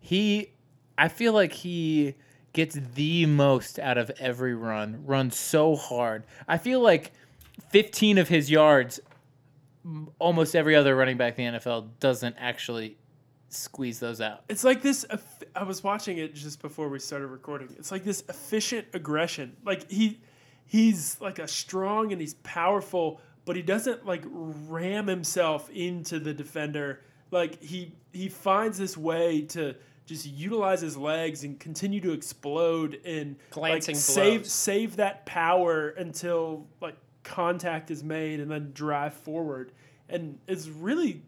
[0.00, 0.52] He,
[0.96, 2.14] I feel like he
[2.56, 6.24] gets the most out of every run, runs so hard.
[6.48, 7.12] I feel like
[7.68, 8.98] 15 of his yards,
[10.18, 12.96] almost every other running back in the NFL doesn't actually
[13.50, 14.42] squeeze those out.
[14.48, 15.04] It's like this.
[15.54, 17.68] I was watching it just before we started recording.
[17.78, 19.54] It's like this efficient aggression.
[19.62, 20.18] Like he,
[20.64, 26.32] he's like a strong and he's powerful, but he doesn't like ram himself into the
[26.32, 27.02] defender.
[27.30, 29.74] Like he he finds this way to
[30.06, 35.88] just utilize his legs and continue to explode and Glancing like save save that power
[35.90, 39.72] until like contact is made and then drive forward.
[40.08, 41.22] And it's really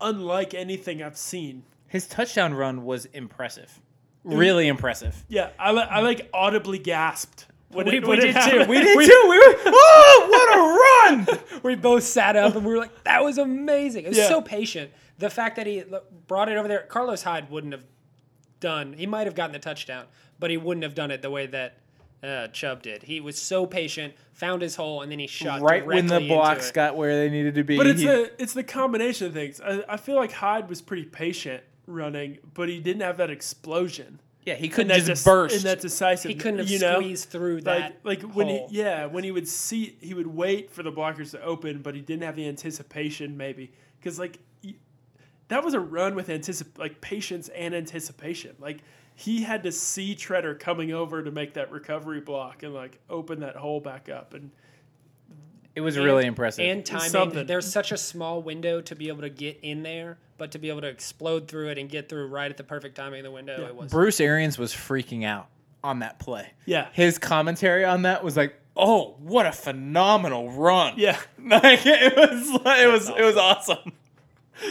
[0.00, 1.62] unlike anything I've seen.
[1.86, 3.80] His touchdown run was impressive.
[4.24, 5.24] Really impressive.
[5.28, 7.46] Yeah, I, li- I like audibly gasped.
[7.70, 8.64] When We- it, we did too.
[8.68, 9.26] We did We too.
[9.28, 11.38] We were, oh, what a run!
[11.62, 14.28] We both sat up and we were like, "That was amazing." It was Yeah.
[14.28, 14.90] so patient.
[15.18, 15.84] The fact that he
[16.26, 17.84] brought it over there, Carlos Hyde wouldn't have
[18.60, 18.92] done.
[18.94, 20.04] He might have gotten the touchdown,
[20.38, 21.78] but he wouldn't have done it the way that
[22.22, 23.02] uh, Chubb did.
[23.04, 26.70] He was so patient, found his hole, and then he shot right when the blocks
[26.70, 27.76] got where they needed to be.
[27.78, 29.60] But it's he- the it's the combination of things.
[29.60, 34.20] I, I feel like Hyde was pretty patient running, but he didn't have that explosion.
[34.44, 35.56] yeah, he couldn't just dec- burst.
[35.56, 36.28] in that decisive.
[36.28, 37.00] He couldn't have you know?
[37.00, 37.96] squeezed through Like, that.
[38.04, 38.68] like when hole.
[38.70, 41.94] he yeah when he would see he would wait for the blockers to open, but
[41.94, 44.44] he didn't have the anticipation maybe because like y-
[45.50, 48.56] that was a run with anticip like patience and anticipation.
[48.58, 48.78] Like
[49.14, 53.40] he had to see Tretter coming over to make that recovery block and like open
[53.40, 54.50] that hole back up and
[55.76, 56.64] it was really impressive.
[56.64, 57.10] and timing.
[57.10, 57.46] something.
[57.46, 60.68] There's such a small window to be able to get in there, but to be
[60.68, 63.30] able to explode through it and get through right at the perfect timing of the
[63.30, 63.66] window, Yeah.
[63.68, 63.90] it was.
[63.90, 65.46] Bruce Arians was freaking out
[65.84, 66.50] on that play.
[66.66, 71.18] yeah His commentary on that was like, "Oh, what a phenomenal run!" yeah.
[71.38, 73.92] like it was, it was, it was awesome.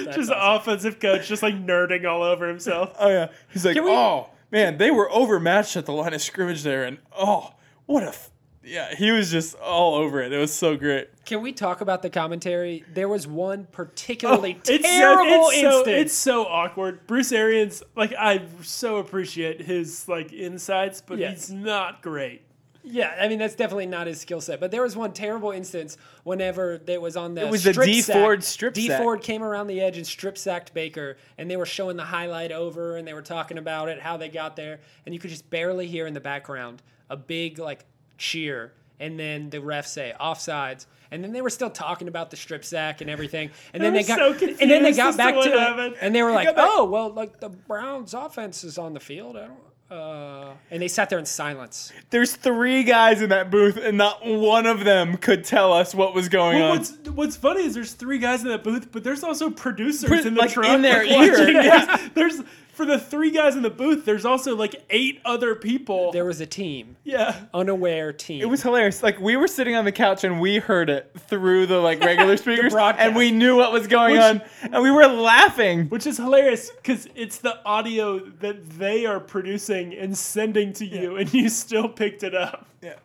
[0.05, 0.61] That's just awesome.
[0.73, 2.95] offensive coach just like nerding all over himself.
[2.99, 6.21] Oh yeah, he's like, Can we- "Oh man, they were overmatched at the line of
[6.21, 7.53] scrimmage there, and oh,
[7.85, 8.13] what a."
[8.61, 10.31] Yeah, he was just all over it.
[10.33, 11.07] It was so great.
[11.25, 12.83] Can we talk about the commentary?
[12.93, 15.87] There was one particularly Oh, It's so- terrible it's so, instance.
[16.01, 17.07] It's so awkward.
[17.07, 21.47] Bruce Arians, like I so appreciate his like insights, but Yes.
[21.47, 22.43] he's not great.
[22.89, 24.59] Yeah, I mean that's definitely not his skill set.
[24.59, 28.01] But there was one terrible instance whenever it was on the It was the D
[28.01, 28.15] sack.
[28.15, 29.01] Ford strip D sack.
[29.01, 32.51] Ford came around the edge and strip sacked Baker, and they were showing the highlight
[32.51, 35.49] over, and they were talking about it, how they got there, and you could just
[35.49, 37.85] barely hear in the background a big like
[38.17, 40.85] cheer, and then the ref say offsides.
[41.11, 44.03] And then they were still talking about the strip sack and everything, and then they
[44.03, 46.53] got, so and then they got as to back to it, and they were like,
[46.55, 49.57] "Oh, well, like the Browns' offense is on the field." I don't,
[49.91, 51.91] uh, and they sat there in silence.
[52.11, 56.13] There's three guys in that booth, and not one of them could tell us what
[56.13, 56.77] was going Well, on.
[56.77, 60.19] what's what's funny is there's three guys in that booth, but there's also producers Pro-
[60.19, 61.85] in the like, truck in their ear, yeah.
[61.97, 62.09] this.
[62.13, 62.41] There's
[62.79, 64.05] for the three guys in the booth.
[64.05, 66.13] There's also like eight other people.
[66.13, 67.41] There was a team, yeah.
[67.53, 68.41] unaware team.
[68.41, 69.03] It was hilarious.
[69.03, 72.37] Like we were sitting on the couch and we heard it through the like regular
[72.43, 75.89] speakers, and we knew what was going Which- on, and we were laughing.
[75.89, 81.17] Which is hilarious because it's the audio that they are producing and sending to you,
[81.17, 82.65] and you still picked it up.
[82.81, 82.95] Yeah.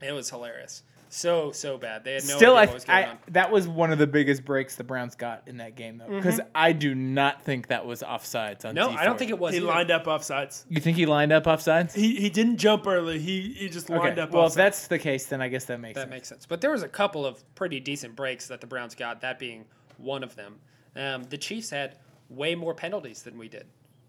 [0.00, 0.84] It was hilarious.
[1.16, 2.04] So so bad.
[2.04, 3.18] They had no Still, idea I, what was going I on.
[3.28, 6.40] that was one of the biggest breaks the Browns got in that game, though, because
[6.54, 8.74] I do not think that was offsides on.
[8.74, 9.52] No, D I don't think it was.
[9.54, 9.66] He either.
[9.66, 10.64] lined up offsides.
[10.68, 11.94] You think he lined up offsides?
[11.94, 13.18] He he didn't jump early.
[13.18, 14.20] He he just lined Okay.
[14.20, 14.30] up.
[14.32, 16.10] Well, if that's the case, then I guess that makes That sense.
[16.10, 16.44] makes sense.
[16.46, 19.64] But there was a couple of pretty decent breaks that the Browns got, that being
[19.96, 20.58] one of them.
[20.94, 21.96] Um, the Chiefs had
[22.28, 23.66] way more penalties than we did.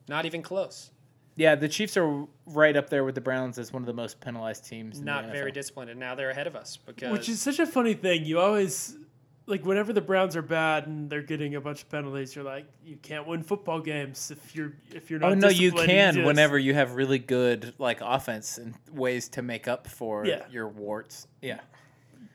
[0.09, 0.91] Not even close.
[1.37, 4.19] Yeah, the Chiefs are right up there with the Browns as one of the most
[4.19, 4.97] penalized teams.
[4.99, 5.91] In Not the very disciplined.
[5.91, 8.25] And now they're ahead of us because which is such a funny thing.
[8.25, 8.97] You always
[9.45, 12.35] like whenever the Browns are bad and they're getting a bunch of penalties.
[12.35, 15.31] You're like, you can't win football games if you're if you're not.
[15.31, 19.29] Oh no, you disciplined, can just- whenever you have really good like offense and ways
[19.29, 20.41] to make up for Yeah.
[20.49, 21.27] your warts.
[21.41, 21.59] Yeah.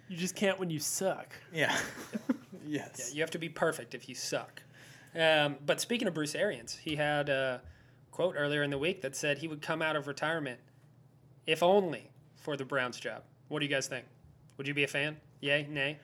[0.09, 1.35] you just can't when you suck.
[1.53, 1.77] Yeah.
[2.67, 3.13] yes.
[3.13, 4.63] you have to be perfect if you suck.
[5.19, 7.61] Um, but speaking of Bruce Arians, he had a
[8.13, 10.61] quote earlier in the week that said he would come out of retirement
[11.47, 13.23] if only for the Browns job.
[13.49, 14.05] What do you guys think?
[14.57, 15.17] Would you be a fan?
[15.41, 15.67] Yay?
[15.69, 15.99] Nay?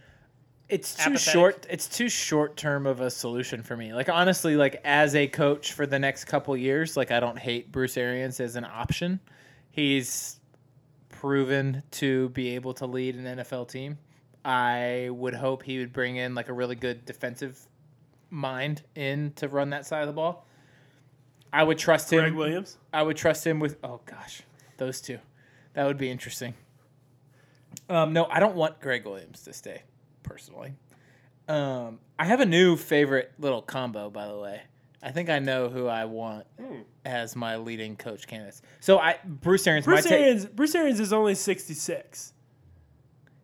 [0.69, 1.33] It's too Apathetic?
[1.33, 1.67] short.
[1.71, 3.95] It's too short term of a solution for me.
[3.95, 7.71] Like honestly, like as a coach for the next couple years, like I don't hate
[7.73, 9.21] Bruce Arians as an option.
[9.71, 10.41] He's
[11.09, 13.99] proven to be able to lead an NFL team.
[14.45, 17.59] I would hope he would bring in like a really good defensive
[18.31, 20.47] mind in to run that side of the ball.
[21.53, 22.21] I would trust him.
[22.21, 22.77] Gregg Williams.
[22.93, 23.77] I would trust him with.
[23.83, 24.43] Oh gosh,
[24.77, 25.19] those two.
[25.75, 26.55] That would be interesting.
[27.89, 29.83] Um, no, I don't want Gregg Williams to stay
[30.23, 30.75] personally.
[31.49, 34.63] Um, I have a new favorite little combo, by the way.
[35.03, 36.45] I think I know who I want
[37.05, 38.63] as my leading coach candidates.
[38.81, 39.87] So I Bruce Arians.
[39.87, 40.47] Bruce Arians.
[40.47, 42.33] Bruce Arians is only 66.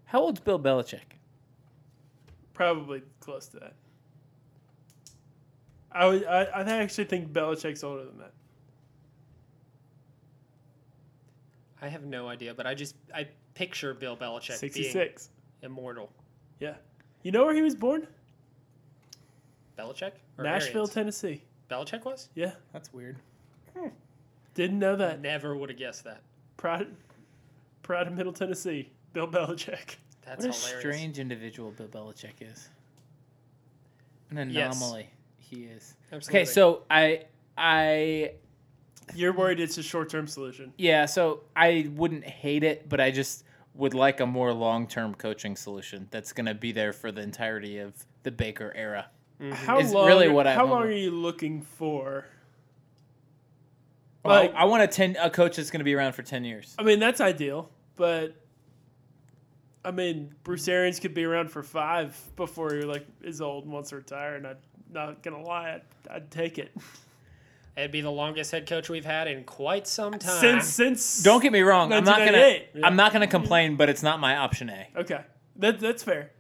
[0.07, 1.19] How old's Bill Belichick?
[2.53, 3.75] Probably close to that.
[5.95, 6.25] I would.
[6.27, 8.33] I, I actually think Belichick's older than that.
[11.81, 15.31] I have no idea, but I just I picture Bill Belichick being 66.
[15.63, 16.11] immortal.
[16.59, 16.75] Yeah.
[17.23, 18.07] You know where he was born?
[19.79, 20.13] Belichick?
[20.39, 20.95] Or Nashville, Arians?
[20.95, 21.43] Tennessee.
[21.71, 22.29] Belichick was?
[22.35, 22.53] Yeah.
[22.73, 23.17] That's weird.
[24.55, 25.21] Didn't know that.
[25.21, 26.21] Never would have guessed that.
[26.57, 26.87] Proud,
[27.83, 28.89] proud of Middle Tennessee.
[29.13, 29.97] Bill Belichick.
[30.25, 30.79] That's what a hilarious.
[30.79, 32.69] strange individual Bill Belichick is.
[34.31, 34.81] An Yes.
[35.53, 35.67] Anomaly.
[35.69, 35.95] He is.
[36.13, 36.41] Absolutely.
[36.41, 37.25] Okay, so I
[37.57, 38.33] I
[39.15, 40.73] You're worried it's a short term solution.
[40.79, 45.15] Yeah, so I wouldn't hate it, but I just would like a more long term
[45.15, 49.07] coaching solution that's going to be there for the entirety of the Baker era.
[49.41, 49.53] Mm-hmm.
[49.53, 50.07] How Is long?
[50.07, 52.25] really what I- how long are you looking for?
[54.25, 56.45] Well, Like- I want a ten a coach that's going to be around for ten
[56.45, 56.75] years.
[56.79, 58.35] I mean, that's ideal, but
[59.85, 63.73] I mean, Bruce Arians could be around for five before he like is old and
[63.73, 64.37] wants to retire.
[64.37, 64.57] And I'm
[64.93, 66.75] not gonna lie, I'd, I'd take it.
[67.77, 70.41] It'd be the longest head coach we've had in quite some time.
[70.41, 72.85] Since since Don't get me wrong, I'm not going to 1998.
[72.85, 74.89] I'm not going to complain, but it's not my option A.
[74.97, 75.23] okay,
[75.57, 76.31] that that's fair.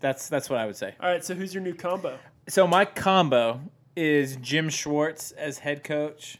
[0.00, 0.94] That's that's what I would say.
[1.00, 2.18] All right, so who's your new combo?
[2.46, 3.62] So my combo
[3.96, 6.36] is Jim Schwartz as head coach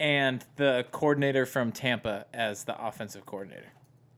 [0.00, 3.68] and the coordinator from Tampa as the offensive coordinator.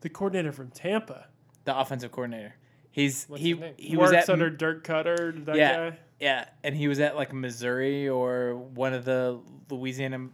[0.01, 1.27] The coordinator from Tampa.
[1.65, 2.55] The offensive coordinator.
[2.91, 5.45] He's What's he he was Works at under Dirk Koetter.
[5.45, 5.99] That yeah guy.
[6.21, 10.29] yeah, and he was at like Missouri or one of the Louisiana.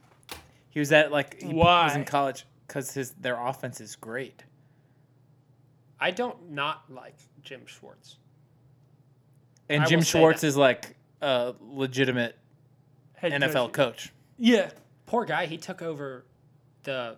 [0.71, 1.95] He was at like he was Why?
[1.95, 4.45] in college because his their offense is great.
[6.01, 8.17] I don't not like Jim Schwartz.
[9.69, 10.47] And I Jim will say Schwartz that.
[10.49, 12.37] is like a legitimate
[13.15, 14.13] Head NFL coach.
[14.39, 14.71] Yeah,
[15.07, 16.25] Poor guy, he took over
[16.83, 17.17] the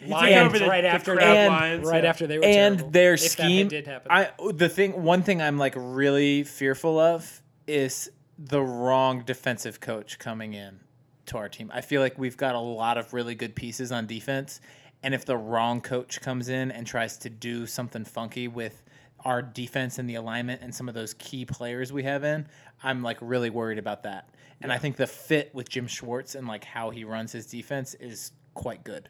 [0.00, 2.10] took Lions over the- right the after crap they, Lions, right yeah.
[2.10, 4.10] after they were and terrible, their scheme did happen.
[4.10, 10.18] I the thing one thing I'm like really fearful of is the wrong defensive coach
[10.18, 10.80] coming in
[11.26, 11.70] to our team.
[11.74, 14.60] I feel like we've got a lot of really good pieces on defense
[15.02, 18.82] and if the wrong coach comes in and tries to do something funky with
[19.24, 22.46] our defense and the alignment and some of those key players we have in,
[22.82, 24.28] I'm like really worried about that.
[24.60, 27.94] And I think the fit with Jim Schwartz and like how he runs his defense
[27.94, 29.08] is quite good.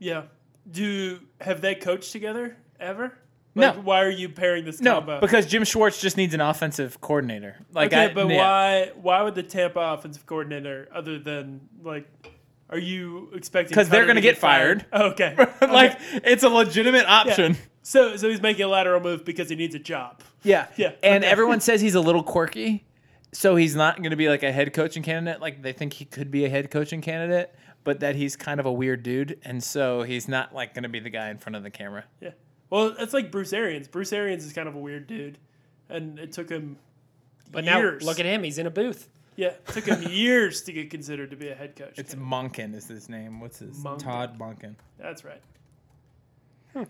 [0.00, 0.22] Yeah.
[0.70, 3.16] Do have they coached together ever?
[3.54, 3.72] No.
[3.72, 5.20] Why are you pairing this No, combo?
[5.20, 7.56] because Jim Schwartz just needs an offensive coordinator.
[7.72, 8.36] Like, okay, I, but yeah.
[8.36, 8.92] why?
[9.00, 12.06] Why would the Tampa offensive coordinator, other than like,
[12.68, 13.70] are you expecting?
[13.70, 14.86] Because they're gonna to get fired.
[14.92, 16.20] Oh, okay, like, Okay.
[16.24, 17.56] it's a legitimate option.
[17.82, 20.22] so so he's making a lateral move because he needs a job.
[20.44, 21.30] Yeah, Yeah, And okay.
[21.30, 22.86] everyone says he's a little quirky,
[23.32, 25.40] so he's not going to be like a head coaching candidate.
[25.40, 27.52] Like they think he could be a head coaching candidate,
[27.84, 30.88] but that he's kind of a weird dude, and so he's not like going to
[30.88, 32.04] be the guy in front of the camera.
[32.20, 32.30] Yeah.
[32.68, 33.88] Well, it's like Bruce Arians.
[33.88, 35.38] Bruce Arians is kind of a weird dude,
[35.88, 36.76] and it took him.
[37.50, 38.02] but years.
[38.02, 39.08] now look at him; he's in a booth.
[39.36, 41.98] Yeah, it took him years to get considered to be a head coach.
[41.98, 43.40] It's Monken is his name.
[43.40, 43.98] What's his Monken.
[43.98, 44.74] Todd Monken?
[44.98, 45.40] That's right.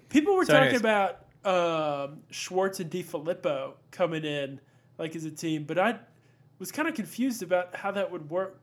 [0.09, 0.81] People were So talking anyways.
[0.81, 4.61] about um, Schwartz and DeFilippo coming in
[4.99, 5.99] like as a team, but I
[6.59, 8.61] was kind of confused about how that would work.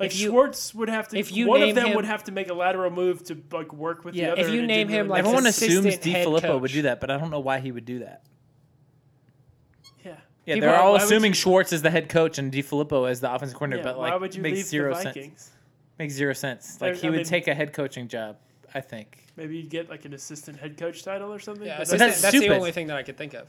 [0.00, 2.32] Like you- Schwartz would have to, if you one of them him- would have to
[2.32, 4.40] make a lateral move to like work with Yeah, the other.
[4.42, 5.56] if you name him, like, make Everyone sense.
[5.58, 7.98] assistant assumes head DeFilippo would do that, but I don't know why he would do
[8.00, 8.22] that.
[10.04, 13.20] yeah, Yeah, People they're all assuming you- Schwartz is the head coach and DeFilippo as
[13.20, 13.92] the offensive coordinator, yeah.
[13.94, 15.16] but like why would you makes leave zero the sense.
[15.16, 15.50] Vikings?
[15.98, 16.80] Makes zero sense.
[16.80, 18.36] Like I- he I would mean- take a head coaching job,
[18.74, 19.24] I think.
[19.36, 21.66] Maybe you get like an assistant head coach title or something.
[21.66, 23.46] Yeah, but assistant, that's that's, the only thing that I could think of.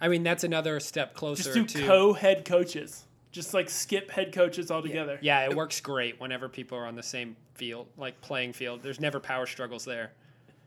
[0.00, 1.86] I mean, that's another step closer just do to.
[1.86, 3.04] co-head coaches.
[3.30, 5.18] Just like skip head coaches altogether.
[5.20, 8.82] yeah, it works great whenever people are on the same field, like playing field.
[8.82, 10.12] There's never power struggles there.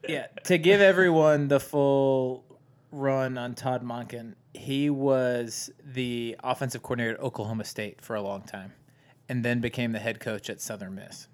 [0.08, 2.44] Yeah, to give everyone the full
[2.92, 8.42] run on Todd Monken, he was the offensive coordinator at Oklahoma State for a long
[8.42, 8.74] time,
[9.30, 11.28] and then became the head coach at Southern Miss,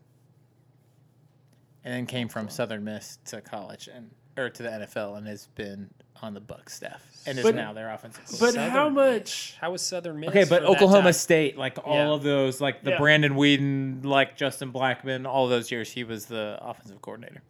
[1.83, 5.47] and then came from Southern Miss to college and or to the NFL, and has
[5.55, 5.89] been
[6.21, 8.23] on the Buck staff and is But- now their offensive.
[8.31, 8.69] But coordinator.
[8.71, 9.55] how much?
[9.59, 10.29] How was Southern Miss?
[10.29, 11.13] Okay, but for that Oklahoma time?
[11.13, 12.11] State, like all Yeah.
[12.13, 12.97] of those, like the Yeah.
[12.97, 17.41] Brandon Weeden, like Justin Blackmon, all those years, he was the offensive coordinator.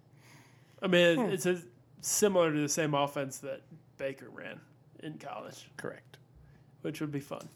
[0.82, 1.32] I mean, Hmm.
[1.34, 1.62] it's a,
[2.02, 3.62] similar to the same offense that
[3.98, 4.62] Baker ran
[5.00, 6.18] in college, Correct.
[6.82, 7.50] which would be fun.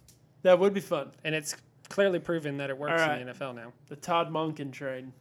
[0.44, 1.12] That would be fun.
[1.24, 1.56] and it's
[1.90, 3.20] clearly proven that it works All right.
[3.22, 3.74] in the NFL now.
[3.90, 5.14] The Todd Monken train.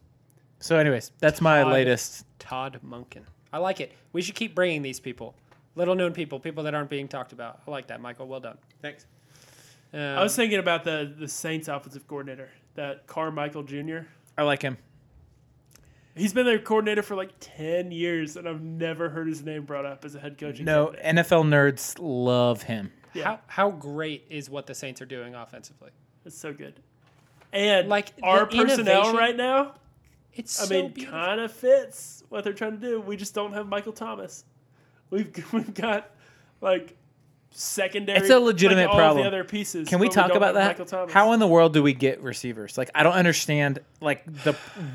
[0.59, 1.73] So, anyways, that's my Todd.
[1.73, 2.25] latest.
[2.39, 3.23] Todd Monken.
[3.53, 3.91] I like it.
[4.13, 5.35] We should keep bringing these people,
[5.75, 7.61] little known people, people that aren't being talked about.
[7.67, 8.27] I like that, Michael.
[8.27, 8.57] Well done.
[8.81, 9.05] Thanks.
[9.93, 13.99] Um, I was thinking about the the Saints offensive coordinator, that Carmichael Jr.
[14.37, 14.77] I like him.
[16.15, 19.85] He's been their coordinator for like ten years, and I've never heard his name brought
[19.85, 20.59] up as a head coach.
[20.59, 21.27] No, candidate.
[21.27, 22.91] NFL nerds love him.
[23.13, 25.91] yeah, how how great is what the Saints are doing offensively?
[26.25, 26.79] it's so good.
[27.53, 29.73] And Like, our personnel right now,
[30.33, 33.01] It's I so mean, kind of fits what they're trying to do.
[33.01, 34.45] We just don't have Michael Thomas.
[35.11, 36.09] We've we've got
[36.61, 36.97] like
[37.51, 38.17] secondary.
[38.17, 39.23] It's a legitimate like, all problem.
[39.23, 39.87] the other pieces.
[39.87, 41.11] Can we talk don't about that?
[41.11, 42.77] How in the world do we get receivers?
[42.77, 44.53] Like, I don't understand like the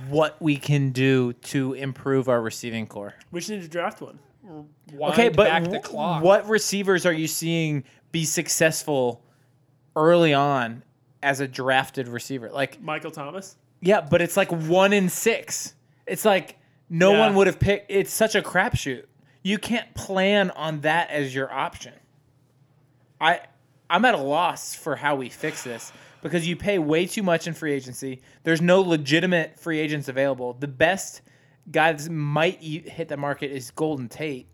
[0.09, 3.15] what we can do to improve our receiving corps.
[3.31, 4.19] we just need to draft one.
[4.43, 6.23] Wind okay, but back the clock.
[6.23, 9.23] what receivers are you seeing be successful
[9.97, 10.83] early on
[11.23, 12.51] as a drafted receiver?
[12.51, 13.57] Like, Michael Thomas.
[13.81, 15.75] yeah, but it's like one in six.
[16.07, 16.57] It's like
[16.89, 17.19] no Yeah.
[17.21, 17.91] one would have picked.
[17.91, 19.05] It's such a crapshoot.
[19.47, 21.93] You can't plan on that as your option.
[23.21, 23.43] I
[23.89, 27.47] I'm at a loss for how we fix this because you pay way too much
[27.47, 28.23] in free agency.
[28.43, 30.55] There's no legitimate free agents available.
[30.55, 31.23] The best
[31.71, 34.49] guy that might hit the market is Golden Tate.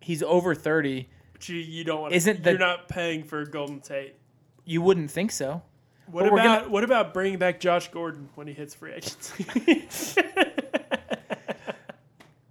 [0.00, 1.08] He's over 30.
[1.34, 2.12] But you, you don't want.
[2.14, 4.16] Isn't the- you're not paying for Golden Tate?
[4.64, 5.62] You wouldn't think so.
[6.10, 9.86] What But about gonna- what about bringing back Josh Gordon when he hits free agency?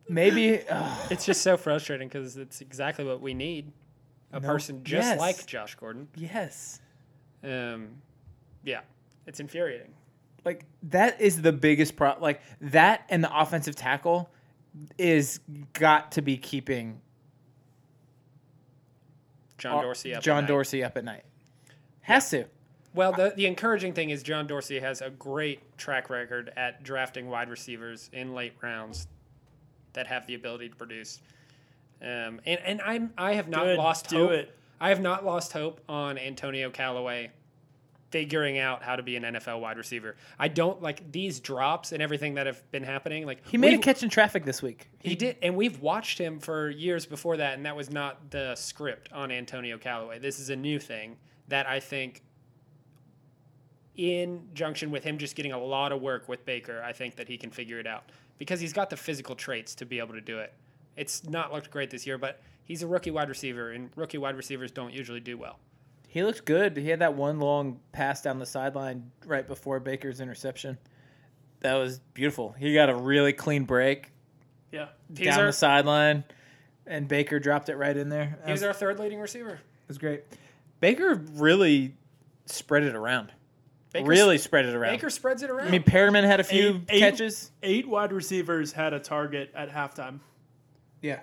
[0.10, 0.62] Maybe
[1.10, 3.72] It's just so frustrating because it's exactly what we need.
[4.32, 5.20] A No- person just yes.
[5.20, 6.08] like Josh Gordon.
[6.16, 6.82] yes.
[7.44, 7.90] Um,
[8.64, 8.82] yeah,
[9.26, 9.94] it's infuriating.
[10.44, 12.24] Like that is the biggest problem.
[12.24, 14.30] Like that and the offensive tackle
[14.98, 15.40] is
[15.74, 17.00] got to be keeping
[19.58, 20.18] John Dorsey up.
[20.18, 20.48] at John night.
[20.48, 21.24] Dorsey up at night.
[22.02, 22.46] Has to.
[22.94, 27.28] Well, the, the encouraging thing is John Dorsey has a great track record at drafting
[27.30, 29.08] wide receivers in late rounds
[29.98, 31.20] that have the ability to produce.
[32.02, 34.32] Um, and and I'm I have not Good, lost hope.
[34.32, 34.56] it.
[34.80, 37.32] I have not lost hope on Antonio Callaway
[38.10, 40.16] figuring out how to be an NFL wide receiver.
[40.40, 43.26] I don't like these drops and everything that have been happening.
[43.26, 44.90] Like He made a catch in traffic this week.
[45.00, 48.56] He did, and we've watched him for years before that, and that was not the
[48.56, 50.20] script on Antonio Callaway.
[50.20, 51.18] This is a new thing
[51.50, 52.24] that I think,
[53.96, 57.28] in junction with him just getting a lot of work with Baker, I think that
[57.28, 60.22] he can figure it out because he's got the physical traits to be able to
[60.22, 60.54] do it.
[60.96, 64.36] It's not looked great this year, but he's a rookie wide receiver, and rookie wide
[64.36, 65.60] receivers don't usually do well.
[66.08, 66.78] He looked good.
[66.78, 70.78] He had that one long pass down the sideline right before Baker's interception.
[71.60, 72.56] That was beautiful.
[72.58, 74.12] He got a really clean break
[74.72, 74.88] yeah.
[75.16, 76.24] He's down our, the sideline,
[76.86, 78.38] and Baker dropped it right in there.
[78.46, 79.54] he was our third leading receiver.
[79.54, 80.24] It was great.
[80.80, 81.96] Baker really
[82.46, 83.32] spread it around.
[83.94, 84.92] Baker's- really spread it around.
[84.94, 85.68] Baker spreads it around.
[85.68, 87.52] I mean, Perriman had a few Eight- eight- catches.
[87.64, 90.20] Eight wide receivers had a target at halftime,
[91.02, 91.22] Yeah.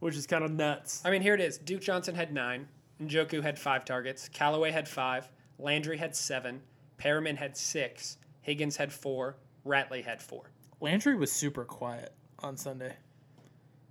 [0.00, 1.02] which is kind of nuts.
[1.04, 1.58] I mean, here it is.
[1.58, 2.68] Duke Johnson had nine.
[3.00, 4.28] Njoku had five targets.
[4.28, 5.28] Callaway had five.
[5.58, 6.62] Landry had seven.
[6.98, 8.16] Perriman had six.
[8.40, 9.36] Higgins had four.
[9.66, 10.50] Ratley had four.
[10.80, 12.96] Landry was super quiet on Sunday.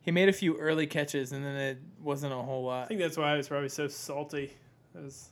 [0.02, 2.74] He made a few early catches, and then it wasn't a whole lot.
[2.76, 2.88] I lot.
[2.88, 4.54] think that's why I was probably so salty
[4.96, 5.30] as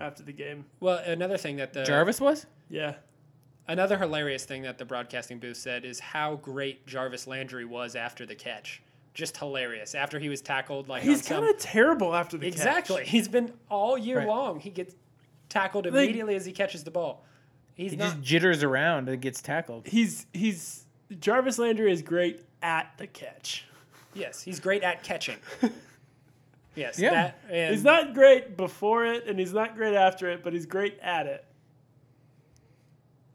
[0.00, 0.64] after the game.
[0.80, 2.46] Well, another thing that the Jarvis was?
[2.68, 2.94] Yeah.
[3.68, 8.26] another hilarious thing that the broadcasting booth said is how great Jarvis Landry was after
[8.26, 8.82] the catch.
[9.12, 9.94] just hilarious.
[9.96, 12.70] After he was tackled, like He's on kind of terrible after the exactly.
[12.70, 13.02] catch.
[13.02, 13.04] Exactly.
[13.18, 14.28] He's been all year Right.
[14.28, 14.60] long.
[14.60, 14.94] He gets
[15.48, 17.24] tackled Like- immediately as he catches the ball.
[17.74, 18.04] He's He not.
[18.12, 19.88] just jitters around and gets tackled.
[19.88, 20.84] He's he's
[21.18, 23.64] Jarvis Landry is great at the catch.
[24.14, 25.36] yes, he's great at catching.
[26.74, 27.10] yes, Yeah.
[27.10, 30.66] that and He's not great before it, and he's not great after it, but he's
[30.66, 31.44] great at it.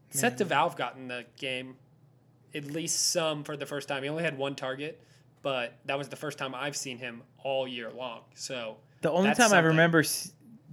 [0.09, 1.75] Seth DeValve got in the game
[2.53, 4.01] at least some for the first time.
[4.03, 5.01] He only had one target,
[5.41, 8.21] but that was the first time I've seen him all year long.
[8.33, 10.03] So The only That's time I remember,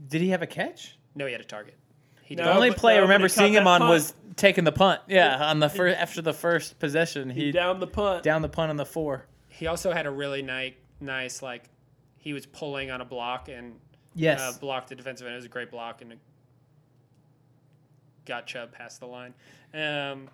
[0.09, 0.97] did he have a catch?
[1.15, 1.75] no, he had a target.
[2.23, 2.45] He No.
[2.45, 3.91] The only play I no, but remember seeing him on punt.
[3.91, 5.01] was taking the punt.
[5.09, 8.23] Yeah, on the first after the first possession, He, he down, down the punt.
[8.23, 9.27] Down the punt on the four.
[9.49, 11.65] He also had a really nice, nice like
[12.23, 13.75] he was pulling on a block and
[14.14, 15.35] Yes, uh, blocked the defensive end.
[15.35, 16.14] It was a great block and
[18.25, 19.35] got Chubb past the line.
[19.75, 20.29] Um,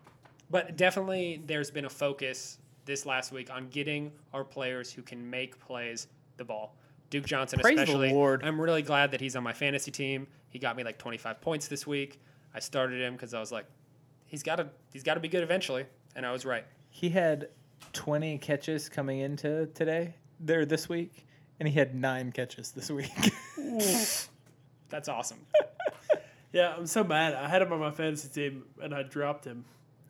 [0.51, 5.29] but definitely, there's been a focus this last week on getting our players who can
[5.29, 6.75] make plays the ball.
[7.11, 8.11] Duke Johnson, Praise especially.
[8.45, 10.27] I'm really glad that he's on my fantasy team.
[10.51, 12.21] He got me like 25 points this week.
[12.55, 13.67] I started him because I was like,
[14.27, 15.87] he's got to he's got to be good eventually,
[16.17, 16.65] and I was right.
[16.91, 17.49] he had
[17.93, 21.27] twenty catches coming into today there this week,
[21.59, 23.11] and he had nine catches this week.
[24.89, 25.39] That's awesome.
[26.53, 27.35] Yeah, I'm so mad.
[27.35, 29.65] I had him on my fantasy team, and I dropped him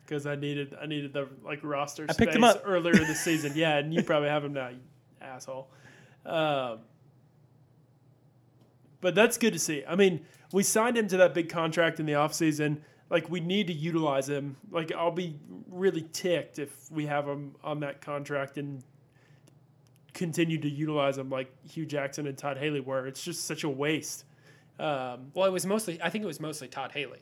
[0.06, 2.62] because I needed I needed the like roster I space picked him up.
[2.64, 3.52] earlier in the season.
[3.54, 4.78] Yeah, and you probably have him now, you
[5.20, 5.68] asshole.
[6.24, 6.78] Um,
[9.00, 9.84] but that's good to see.
[9.86, 12.78] I mean, we signed him to that big contract in the offseason.
[13.10, 14.56] Like we need to utilize him.
[14.70, 15.36] Like I'll be
[15.68, 18.82] really ticked if we have him on that contract and
[20.18, 23.06] continue to utilize him like Hue Jackson and Todd Haley were.
[23.06, 24.24] It's just such a waste.
[24.78, 27.20] Um, Well, it was mostly, I think it was mostly Todd Haley.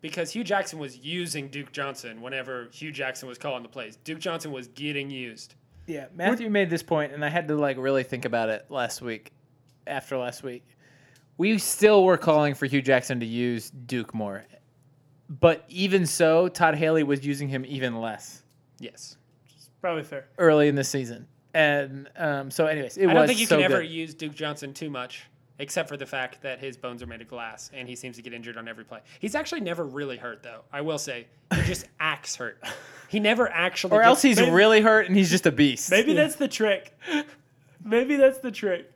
[0.00, 3.96] Because Hue Jackson was using Duke Johnson whenever Hue Jackson was calling the plays.
[4.04, 5.54] Duke Johnson was getting used.
[5.86, 9.02] Yeah, Matthew made this point, and I had to like really think about it last
[9.02, 9.32] week.
[9.86, 10.64] After last week,
[11.38, 14.44] we still were calling for Hue Jackson to use Duke more,
[15.28, 18.42] but even so, Todd Haley was using him even less
[18.80, 19.16] Yes.
[19.80, 20.26] probably fair.
[20.38, 21.26] early in the season.
[21.56, 23.90] And um, so, anyways, it I was don't think you so can ever good.
[23.90, 25.24] use Duke Johnson too much,
[25.58, 28.22] except for the fact that his bones are made of glass and he seems to
[28.22, 29.00] get injured on every play.
[29.20, 30.60] He's actually never really hurt, though.
[30.72, 31.26] I will say.
[31.54, 32.62] He just acts hurt.
[33.08, 33.96] He never actually.
[33.96, 35.90] or else gets- he's really hurt and he's just a beast.
[35.90, 36.92] Maybe that's the trick.
[37.82, 38.92] Maybe that's the trick.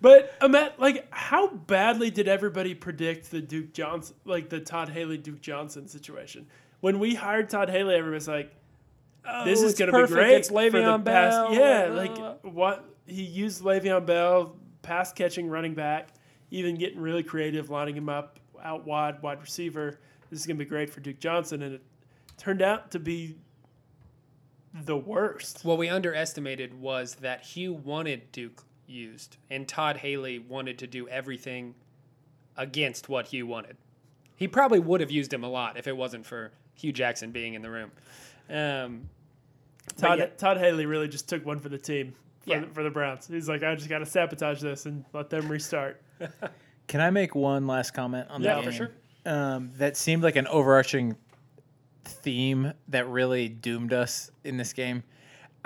[0.00, 5.16] But Matt, like, how badly did everybody predict the Duke Johnson, like the Todd Haley
[5.16, 6.46] Duke Johnson situation?
[6.80, 8.52] When we hired Todd Haley, everybody's like,
[9.44, 11.54] "This Oh, is going to be great." It's for the Le'Veon past- Bell.
[11.54, 16.08] yeah, Uh, like what he used Le'Veon Bell, pass catching running back,
[16.50, 19.98] even getting really creative, lining him up out wide, wide receiver.
[20.30, 21.82] This is going to be great for Duke Johnson, and it
[22.38, 23.36] turned out to be
[24.72, 25.64] the worst.
[25.64, 31.08] What we underestimated was that Hue wanted Duke used, and Todd Haley wanted to do
[31.08, 31.74] everything
[32.56, 33.76] against what Hue wanted.
[34.36, 37.54] He probably would have used him a lot if it wasn't for Hue Jackson being
[37.54, 37.92] in the room.
[38.50, 39.08] Um,
[39.96, 42.60] Todd, yeah, Todd Haley really just took one for the team for, Yeah.
[42.60, 43.26] the, for the Browns.
[43.26, 46.00] He's like, I just got to sabotage this and let them restart.
[46.88, 48.90] Can I make one last comment on Yeah, that for sure.
[49.26, 51.16] Um, that seemed like an overarching
[52.04, 55.02] theme that really doomed us in this game.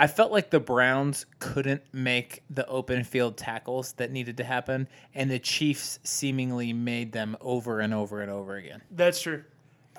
[0.00, 4.86] I felt like the Browns couldn't make the open field tackles that needed to happen,
[5.14, 8.80] and the Chiefs seemingly made them over and over and over again.
[8.92, 9.42] That's true.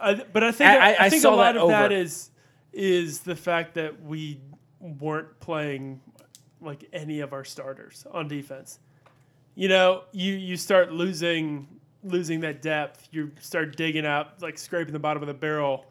[0.02, 1.92] I, but I think I- I, I- I think saw a lot that of that
[1.92, 2.02] over.
[2.02, 2.32] is
[2.74, 4.40] is the fact that we
[4.80, 6.02] weren't playing
[6.62, 8.80] like any of our starters on defense.
[9.56, 11.68] You know, you you start losing
[12.04, 13.08] losing that depth.
[13.12, 15.86] You start digging out like scraping the bottom of the barrel,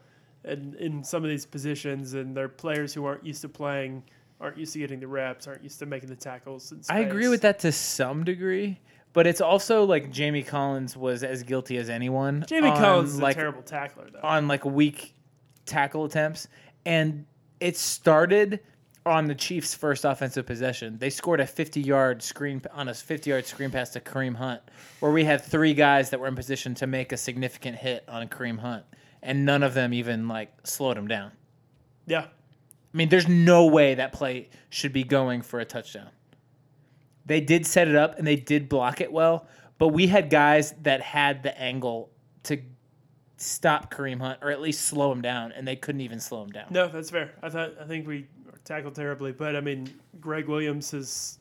[0.45, 4.03] and in some of these positions, and they're players who aren't used to playing,
[4.41, 6.73] aren't used to getting the reps, aren't used to making the tackles.
[6.89, 8.81] I agree with that to some degree,
[9.13, 12.45] but it's also like Jamie Collins was as guilty as anyone.
[12.49, 14.21] Jamie Collins is like, a terrible tackler, though.
[14.23, 15.15] on like weak
[15.67, 16.49] tackle attempts,
[16.85, 17.27] and
[17.61, 18.61] it started
[19.07, 20.99] on the Chiefs' first offensive possession.
[20.99, 24.61] They scored a 50-yard screen on a 50-yard screen pass to Kareem Hunt,
[25.01, 28.29] where we had three guys that were in position to make a significant hit on
[28.29, 28.85] Kareem Hunt,
[29.23, 31.33] and none of them even like slowed him down.
[32.07, 32.27] yeah,
[32.93, 36.09] I mean, there's no way that play should be going for a touchdown.
[37.27, 40.75] They did set it up and they did block it well, but we had guys
[40.83, 42.11] that had the angle
[42.45, 42.59] to
[43.39, 46.51] stop Kareem Hunt or at least slow him down, and they couldn't even slow him
[46.51, 46.67] down.
[46.71, 47.33] No, that's fair.
[47.43, 48.27] I thought I think we
[48.65, 49.89] tackled terribly, but I mean,
[50.21, 51.39] Gregg Williams has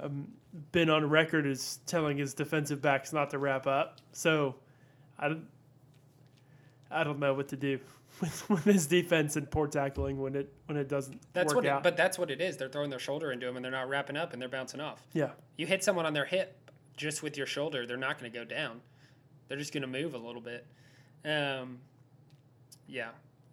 [0.00, 0.28] um,
[0.72, 3.96] been on record as telling his defensive backs not to wrap up.
[4.12, 4.54] So,
[5.18, 5.46] I, don't-
[6.90, 7.80] I don't know what to do
[8.20, 11.64] with, with his defense and poor tackling when it when it doesn't That's work what.
[11.64, 11.82] It, out.
[11.82, 12.56] but that's what it is.
[12.56, 15.02] They're throwing their shoulder into him, and they're not wrapping up, and they're bouncing off.
[15.12, 16.54] yeah, You hit someone on their hip
[16.96, 18.80] just with your shoulder, they're not going to go down.
[19.46, 20.66] They're just going to move a little bit.
[21.24, 21.78] Um,
[22.86, 23.08] yeah,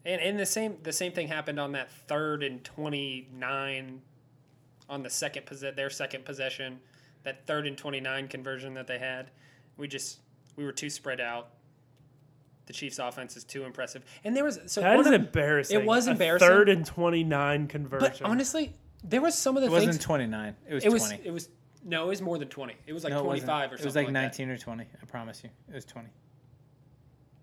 [0.05, 4.01] and and the same the same thing happened on that third and twenty nine,
[4.89, 6.79] on the second possess their second possession,
[7.23, 9.31] that third and twenty nine conversion that they had.
[9.77, 10.19] We just
[10.55, 11.49] we were too spread out.
[12.67, 15.79] The Chiefs' offense is too impressive, and there was so that one is of- embarrassing.
[15.79, 16.47] it was A embarrassing.
[16.47, 18.09] Third and twenty nine conversion.
[18.21, 20.55] But honestly, there was some of the It wasn't 29.
[20.67, 21.49] It was it was it was
[21.83, 22.73] no, it was more than twenty.
[22.87, 23.71] It was like No, it twenty wasn't.
[23.73, 24.13] or It was like that.
[24.13, 24.83] 19 or 20.
[25.01, 25.51] I promise you.
[25.69, 26.07] It was 20.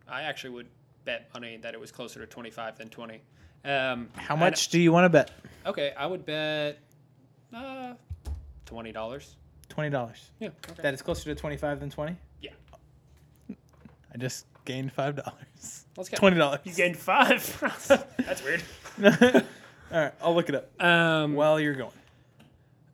[0.08, 0.68] I actually would
[1.04, 3.20] bet money that it was closer to 25 than 20.
[3.64, 5.30] Um, How and- much do you want to bet?
[5.66, 6.78] okay, I would bet
[7.54, 7.94] uh,
[8.66, 8.92] $20.
[9.68, 10.18] $20.
[10.40, 10.48] Yeah.
[10.48, 10.82] Okay.
[10.82, 12.16] That is closer to 25 than 20?
[12.40, 12.50] Yeah.
[14.12, 15.16] I just gained $5.
[15.96, 16.16] Let's go.
[16.16, 16.58] $20.
[16.64, 18.06] you gained five.
[18.26, 18.62] That's weird.
[19.92, 21.92] All right, I'll look it up Um, while you're going.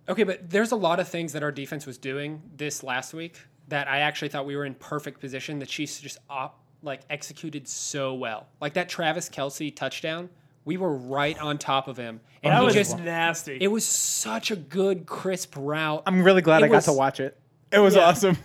[0.09, 3.39] okay, but there's a lot of things that our defense was doing this last week
[3.69, 5.59] that I actually thought we were in perfect position.
[5.61, 8.47] The Chiefs just op, like executed so well.
[8.61, 10.29] Like that Travis Kelce touchdown,
[10.65, 13.59] we were right on top of him, and that he was just nasty.
[13.61, 16.03] it was such a good crisp route.
[16.07, 17.39] I'm really glad It I got to watch it.
[17.73, 18.03] It was Yeah.
[18.03, 18.37] awesome.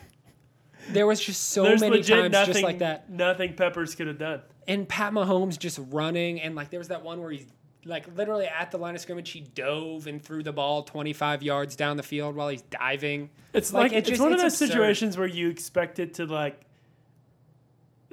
[0.90, 3.10] There was just so There's many legit times nothing, just like that.
[3.10, 4.42] Nothing Peppers could have done.
[4.68, 7.46] and Pat Mahomes just running, and like there was that one where he's
[7.86, 11.76] like literally at the line of scrimmage, he dove and threw the ball 25 yards
[11.76, 13.30] down the field while he's diving.
[13.54, 14.68] It's Like, like, it it's just- one of it's those absurd.
[14.74, 16.60] situations where you expect it to like.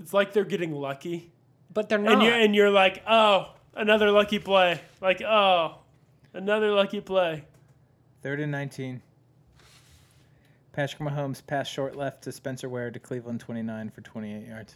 [0.00, 1.30] It's like they're getting lucky,
[1.72, 2.14] But they're not.
[2.14, 4.80] and you're and you're like, oh, another lucky play.
[5.00, 5.76] Like, oh,
[6.32, 7.44] another lucky play.
[8.22, 9.02] Third and 19.
[10.72, 14.74] Patrick Mahomes passed short left to Spencer Ware to Cleveland 29 for 28 yards.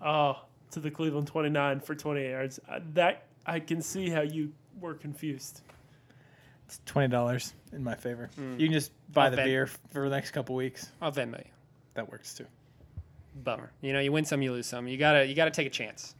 [0.00, 0.40] Oh,
[0.72, 2.60] to the Cleveland 29 for 28 yards.
[2.68, 5.60] Uh, that I can see how you were confused.
[6.66, 8.30] It's $20 in my favor.
[8.38, 9.46] You can just buy I'll the bet.
[9.46, 10.90] beer for the next couple weeks.
[11.00, 11.50] I'll Venmo you.
[11.92, 12.46] That works too.
[13.34, 13.72] Bummer.
[13.80, 14.86] You know, you win some, you lose some.
[14.86, 16.14] You gotta, you gotta take a chance.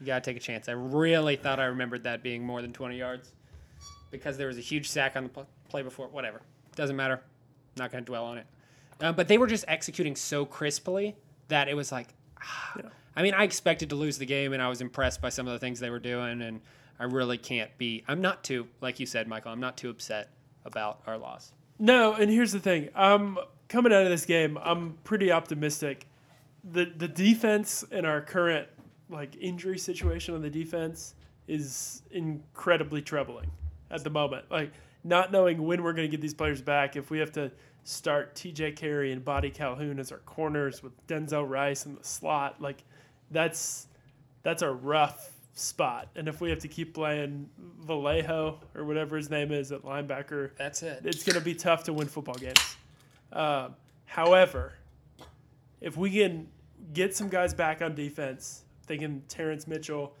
[0.00, 0.68] You gotta take a chance.
[0.68, 3.32] I really thought I remembered that being more than 20 yards
[4.10, 6.08] because there was a huge sack on the pl- play before.
[6.08, 6.42] Whatever,
[6.74, 7.20] doesn't matter.
[7.76, 8.46] Not gonna dwell on it.
[9.00, 11.14] Um, but they were just executing so crisply
[11.48, 12.08] that it was like,
[12.42, 12.80] ah.
[13.14, 15.52] I mean, I expected to lose the game, and I was impressed by some of
[15.52, 16.60] the things they were doing, and
[16.98, 18.04] I really can't be.
[18.08, 19.52] I'm not too, like you said, Michael.
[19.52, 20.30] I'm not too upset
[20.64, 21.52] about our loss.
[21.78, 22.88] No, and here's the thing.
[22.94, 23.38] I'm
[23.68, 24.58] coming out of this game.
[24.62, 26.06] I'm pretty optimistic.
[26.72, 28.68] The The defense in our current
[29.08, 31.14] like injury situation on the defense
[31.46, 33.50] is incredibly troubling
[33.90, 34.46] at the moment.
[34.50, 34.72] Like
[35.04, 36.96] not knowing when we're going to get these players back.
[36.96, 37.52] If we have to
[37.84, 38.72] start T.J.
[38.72, 42.82] Carrie and Boddy-Calhoun as our corners with Denzel Rice in the slot, like
[43.30, 43.86] that's
[44.42, 46.08] that's a rough spot.
[46.16, 47.48] And if we have to keep playing
[47.80, 51.02] Vallejo or whatever his name is at linebacker, That's it.
[51.04, 52.76] it's going to be tough to win football games.
[53.32, 54.74] Um, however,
[55.80, 56.48] if we can
[56.92, 60.14] get some guys back on defense, thinking Terrance Mitchell,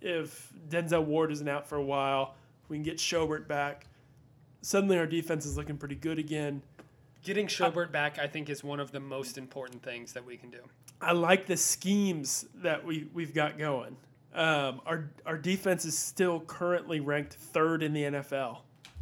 [0.00, 2.34] if Denzel Ward isn't out for a while,
[2.68, 3.86] we can get Schobert back.
[4.62, 6.62] Suddenly, our defense is looking pretty good again.
[7.22, 10.50] Getting Schobert back, I think, is one of the most important things that we can
[10.50, 10.60] do.
[11.00, 13.96] I like the schemes that we we've got going.
[14.34, 18.58] Um, our our defense is still currently ranked third in the NFL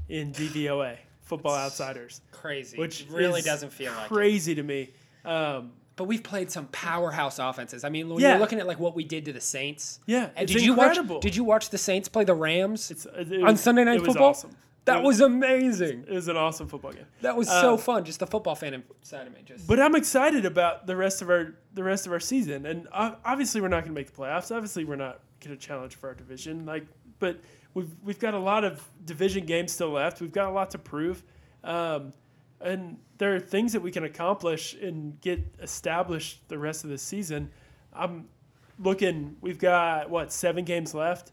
[0.08, 2.78] in DVOA, Football Outsiders, Crazy.
[2.78, 4.90] which really doesn't feel like crazy to me.
[5.24, 7.82] Um, But we've played some powerhouse offenses.
[7.82, 8.32] I mean, when Yeah.
[8.32, 9.98] you're looking at like what we did to the Saints.
[10.06, 11.16] Yeah, did you incredible.
[11.16, 11.22] watch?
[11.22, 14.28] Did you watch the Saints play the Rams It's, it on Sunday Night Football?
[14.30, 14.50] Awesome.
[14.84, 16.04] That it was amazing.
[16.06, 17.06] it was an awesome football game.
[17.22, 18.04] That was Uh, so fun.
[18.04, 19.40] Just the football fan inside of me.
[19.44, 22.86] Just But I'm excited about the rest of our the rest of our season, and
[22.92, 24.54] obviously we're not going to make the playoffs.
[24.54, 26.66] Obviously we're not going to challenge for our division.
[26.66, 26.86] Like,
[27.18, 27.40] but
[27.74, 30.20] we've we've got a lot of division games still left.
[30.20, 31.24] We've got a lot to prove,
[31.64, 32.12] um,
[32.60, 36.98] and there are things that we can accomplish and get established the rest of the
[36.98, 37.50] season.
[37.92, 38.28] I'm
[38.78, 39.36] looking.
[39.40, 41.32] We've got what seven games left.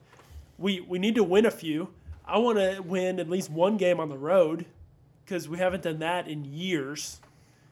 [0.57, 1.89] We we need to win a few.
[2.25, 4.65] I want to win at least one game on the road
[5.25, 7.19] because we haven't done that in years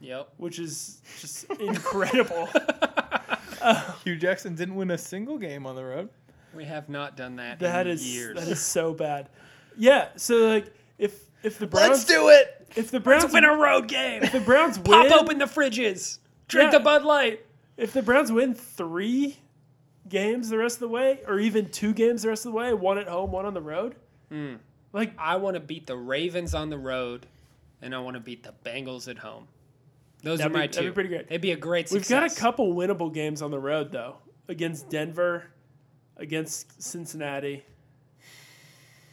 [0.02, 0.30] yep.
[0.38, 2.50] which is just incredible.
[4.04, 6.10] Hue Jackson didn't win a single game on the road.
[6.54, 7.60] We have not done that.
[7.60, 8.38] that in is years.
[8.38, 9.30] that is so bad.
[9.78, 12.61] Yeah, so like if if the Browns let's do it.
[12.76, 14.24] If the Browns win a road game.
[14.24, 14.86] if the Browns win.
[14.86, 16.20] Pop win open the fridges.
[16.48, 16.80] Drink Yeah.
[16.80, 17.46] the Bud Light.
[17.78, 19.38] if the Browns win three
[20.10, 22.74] games the rest of the way, or even two games the rest of the way,
[22.74, 23.96] one at home, one on the road,
[24.30, 24.56] Hmm.
[24.94, 27.26] like I want to beat the Ravens on the road,
[27.82, 29.48] and I want to beat the Bengals at home.
[30.24, 31.26] Those That'd are be- my that'd be pretty great.
[31.30, 31.98] It'd be a great season.
[32.00, 32.30] we've success.
[32.36, 34.18] got a couple winnable games on the road though.
[34.48, 35.46] against Denver,
[36.18, 37.64] against Cincinnati.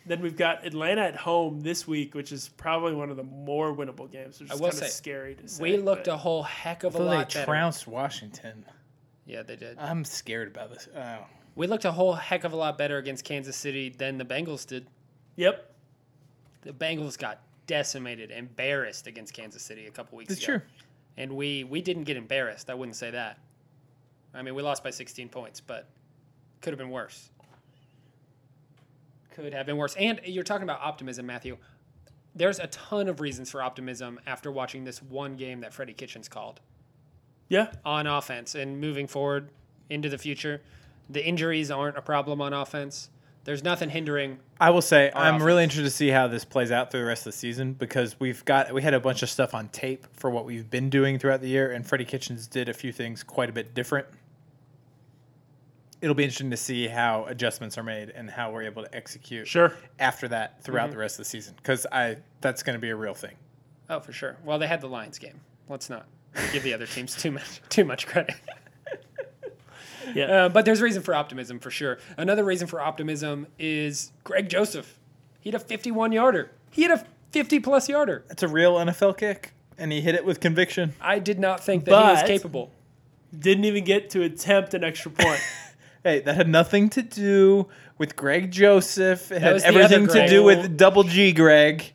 [0.08, 3.74] Then we've got Atlanta at home this week, which is probably one of the more
[3.74, 5.62] winnable games, which I is will kind of scary to say.
[5.62, 7.04] we looked but- a whole heck of a lot.
[7.10, 7.44] they lot better.
[7.46, 8.64] trounced Washington.
[9.26, 9.78] yeah, they did.
[9.78, 10.88] I'm scared about this.
[10.96, 11.18] Oh.
[11.54, 14.66] We looked a whole heck of a lot better against Kansas City than the Bengals
[14.66, 14.86] did.
[15.36, 15.74] Yep.
[16.62, 20.58] The Bengals got decimated, embarrassed against Kansas City a couple weeks It's ago.
[20.58, 20.62] true.
[21.16, 22.70] And we we didn't get embarrassed.
[22.70, 23.38] I wouldn't say that.
[24.32, 25.86] I mean, we lost by 16 points, but
[26.60, 27.30] could have been worse.
[29.38, 29.94] Could have been worse.
[29.94, 31.58] And you're talking about optimism, Matthew.
[32.34, 36.28] There's a ton of reasons for optimism after watching this one game that Freddie Kitchens
[36.28, 36.60] called
[37.48, 37.70] Yeah.
[37.84, 39.50] on offense and moving forward
[39.88, 40.60] into the future.
[41.08, 43.10] The injuries aren't a problem on offense.
[43.44, 44.40] There's nothing hindering.
[44.60, 47.20] I will say I'm really interested to see how this plays out through the rest
[47.26, 50.30] of the season because we've got we had a bunch of stuff on tape for
[50.30, 53.48] what we've been doing throughout the year, and Freddie Kitchens did a few things quite
[53.48, 54.06] a bit different.
[56.00, 59.48] It'll be interesting to see how adjustments are made and how we're able to execute
[59.48, 59.72] Sure.
[59.98, 62.96] after that throughout the rest of the season because I that's going to be a
[62.96, 63.34] real thing.
[63.90, 64.36] Oh, for sure.
[64.44, 65.40] Well, they had the Lions game.
[65.68, 66.06] Let's not
[66.52, 68.34] give the other teams too much too much credit.
[70.14, 70.24] Yeah.
[70.24, 71.98] Uh, but there's reason for optimism for sure.
[72.16, 74.98] Another reason for optimism is Greg Joseph.
[75.40, 76.50] He had a 51 yarder.
[76.70, 78.24] He had a 50 plus yarder.
[78.28, 80.94] That's a real NFL kick, and he hit it with conviction.
[81.00, 82.70] I did not think that he was capable.
[83.38, 85.40] Didn't even get to attempt an extra point.
[86.04, 87.68] Hey, that had nothing to do
[87.98, 89.30] with Greg Joseph.
[89.32, 90.28] It had was the other everything to Greg.
[90.30, 91.92] do with Double G Greg.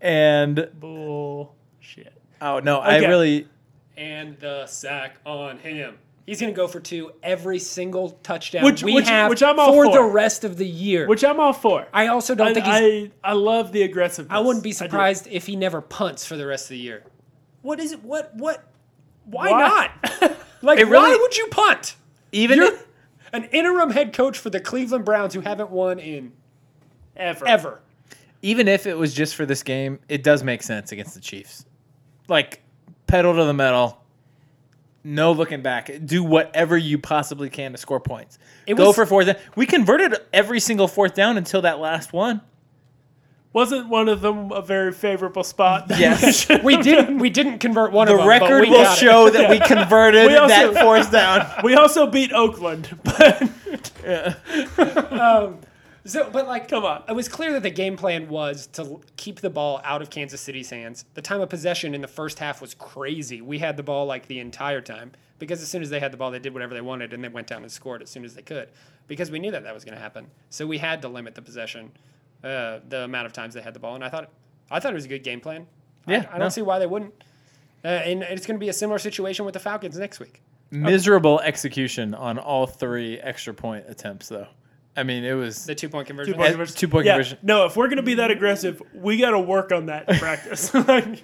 [0.00, 2.12] And Bullshit.
[2.40, 3.06] oh no, I Okay.
[3.08, 3.48] really
[3.96, 5.98] And the sack on him.
[6.26, 9.58] He's going to go for two every single touchdown Which- we which- have which I'm
[9.60, 9.92] all for, for.
[9.92, 11.06] the rest of the year.
[11.06, 11.86] Which I'm all for.
[11.92, 13.10] I also don't I, think he's.
[13.22, 14.34] I, I love the aggressiveness.
[14.34, 14.74] I wouldn't be do.
[14.76, 17.02] surprised if he never punts for the rest of the year.
[17.62, 18.02] What is it?
[18.02, 18.34] What?
[18.34, 18.64] What?
[19.26, 19.60] Why, Why?
[20.20, 20.36] not?
[20.62, 21.96] like, It really- why would you punt?
[22.32, 22.72] even You're
[23.34, 26.32] an interim head coach for the Cleveland Browns who haven't won in
[27.16, 27.46] Ever.
[27.46, 27.80] ever.
[28.42, 31.64] even if it was just for this game, it does make sense against the Chiefs.
[32.28, 32.62] Like
[33.06, 34.00] pedal to the metal.
[35.06, 35.90] No looking back.
[36.06, 38.38] Do whatever you possibly can to score points.
[38.66, 39.36] It Go was- for fourth down.
[39.54, 42.40] We converted every single fourth down until that last one.
[43.54, 45.86] Wasn't one of them a very favorable spot?
[45.98, 46.46] Yes.
[46.62, 47.18] We didn't.
[47.18, 48.26] We didn't convert one The of them.
[48.26, 49.00] but record we will got it.
[49.00, 51.46] show that we converted We also- that fourth down.
[51.64, 54.34] we also beat Oakland, but yeah.
[55.10, 55.58] Um,
[56.06, 57.02] So, but like, Come on.
[57.08, 60.40] It was clear that the game plan was to keep the ball out of Kansas
[60.40, 61.06] City's hands.
[61.14, 63.40] The time of possession in the first half was crazy.
[63.40, 66.16] We had the ball like the entire time because as soon as they had the
[66.18, 68.34] ball, they did whatever they wanted and they went down and scored as soon as
[68.34, 68.68] they could
[69.08, 70.26] because we knew that that was going to happen.
[70.50, 71.90] So we had to limit the possession,
[72.44, 74.30] uh, the amount of times they had the ball, and I thought,
[74.70, 75.66] I thought it was a good game plan.
[76.06, 76.48] I- Yeah, I, don't no.
[76.50, 77.14] see why they wouldn't.
[77.84, 80.40] Uh, and it's going to be a similar situation with the Falcons next week.
[80.70, 84.46] Miserable execution on all three extra point attempts, though.
[84.96, 86.34] I mean, it was The two point conversion.
[86.34, 86.76] point conversion.
[86.76, 87.38] two-point yeah, conversion.
[87.42, 87.66] no.
[87.66, 90.72] If we're gonna be that aggressive, we got to work on that in practice.
[90.88, 91.22] like,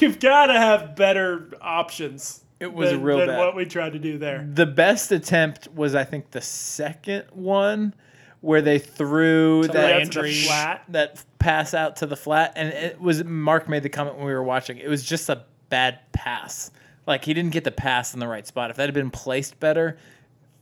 [0.00, 2.44] you've got to have better options.
[2.60, 3.38] It was than, real than bad.
[3.38, 4.48] what we tried to do there.
[4.52, 7.92] the best attempt was I think the second one
[8.40, 10.30] where they threw To that Landry.
[10.32, 10.84] The flat.
[10.88, 14.32] that pass out to the flat, and it was Mark made the comment when we
[14.32, 14.78] were watching.
[14.78, 16.70] It was just a bad pass.
[17.06, 18.70] Like he didn't get the pass in the right spot.
[18.70, 19.98] If that had been placed better,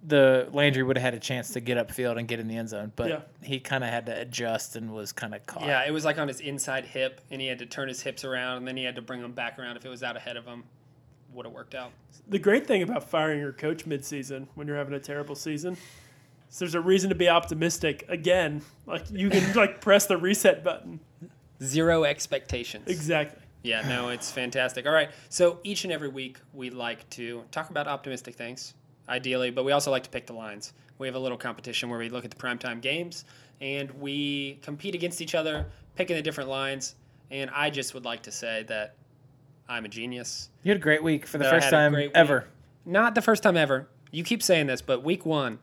[0.06, 2.68] the Landry would have had a chance to get upfield and get in the end
[2.68, 2.92] zone.
[2.94, 3.20] But Yeah.
[3.42, 5.66] he kind of had to adjust and was kind of caught.
[5.66, 8.24] Yeah, it was like on his inside hip, and he had to turn his hips
[8.24, 10.36] around, and then he had to bring them back around if it was out ahead
[10.36, 10.64] of him.
[11.34, 11.90] Would have worked out.
[12.28, 15.76] The great thing about firing your coach midseason when you're having a terrible season
[16.50, 18.62] is there's a reason to be optimistic again.
[18.86, 21.00] Like you can like press the reset button.
[21.62, 22.88] Zero expectations.
[22.88, 23.40] Exactly.
[23.62, 24.86] Yeah, no, it's fantastic.
[24.86, 28.74] All right, so each and every week we like to talk about optimistic things,
[29.08, 30.72] ideally, but we also like to pick the lines.
[30.98, 33.24] We have a little competition where we look at the primetime games
[33.60, 35.66] and we compete against each other,
[35.96, 36.94] picking the different lines.
[37.30, 38.94] And I just would like to say that
[39.68, 40.50] I'm a genius.
[40.62, 42.46] You had a great week for the That first time ever.
[42.84, 43.88] Not the first time ever.
[44.12, 45.58] You keep saying this, but week one,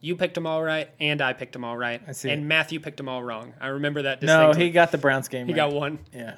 [0.00, 2.30] you picked them all right, and I picked them all right, I see.
[2.30, 3.54] and Matthew picked them all wrong.
[3.60, 4.22] I remember that.
[4.22, 5.46] No, he got the Browns game.
[5.46, 5.70] he right.
[5.70, 5.98] got one.
[6.12, 6.36] Yeah.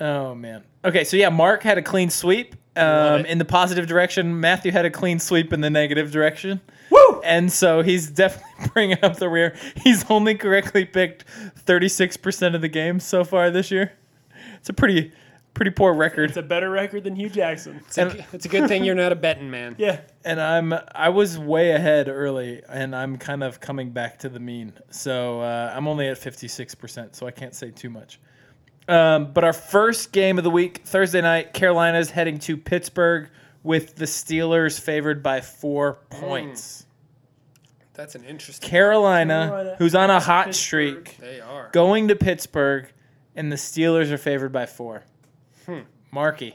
[0.00, 0.64] Oh man.
[0.84, 4.40] Okay, so yeah, Mark had a clean sweep um, in the positive direction.
[4.40, 6.60] Matthew had a clean sweep in the negative direction.
[6.90, 7.20] Woo!
[7.22, 9.54] And so he's definitely bringing up the rear.
[9.76, 11.24] He's only correctly picked
[11.66, 13.92] 36% of the games so far this year.
[14.56, 15.12] It's a pretty
[15.54, 16.30] pretty poor record.
[16.30, 17.80] It's a better record than Hue Jackson.
[17.86, 19.74] It's a, it's a good thing you're not a betting man.
[19.78, 20.00] Yeah.
[20.24, 24.40] and I'm I was way ahead early and I'm kind of coming back to the
[24.40, 24.72] mean.
[24.90, 28.18] So uh, I'm only at 56%, so I can't say too much.
[28.88, 33.28] Um, but our first game of the week, Thursday night, Carolina's heading to Pittsburgh.
[33.62, 36.86] with the Steelers favored by four points.
[37.94, 38.68] That's an interesting.
[38.68, 41.06] Carolina, Carolina who's on a hot Pittsburgh.
[41.06, 41.68] streak, They are.
[41.72, 42.90] going to Pittsburgh,
[43.36, 45.04] and the Steelers are favored by four.
[46.12, 46.54] Marky.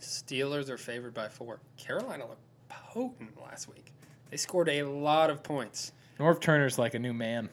[0.00, 1.58] Steelers are favored by four.
[1.76, 3.92] Carolina looked potent last week.
[4.30, 5.92] They scored a lot of points.
[6.20, 7.48] Norv Turner's like a new man.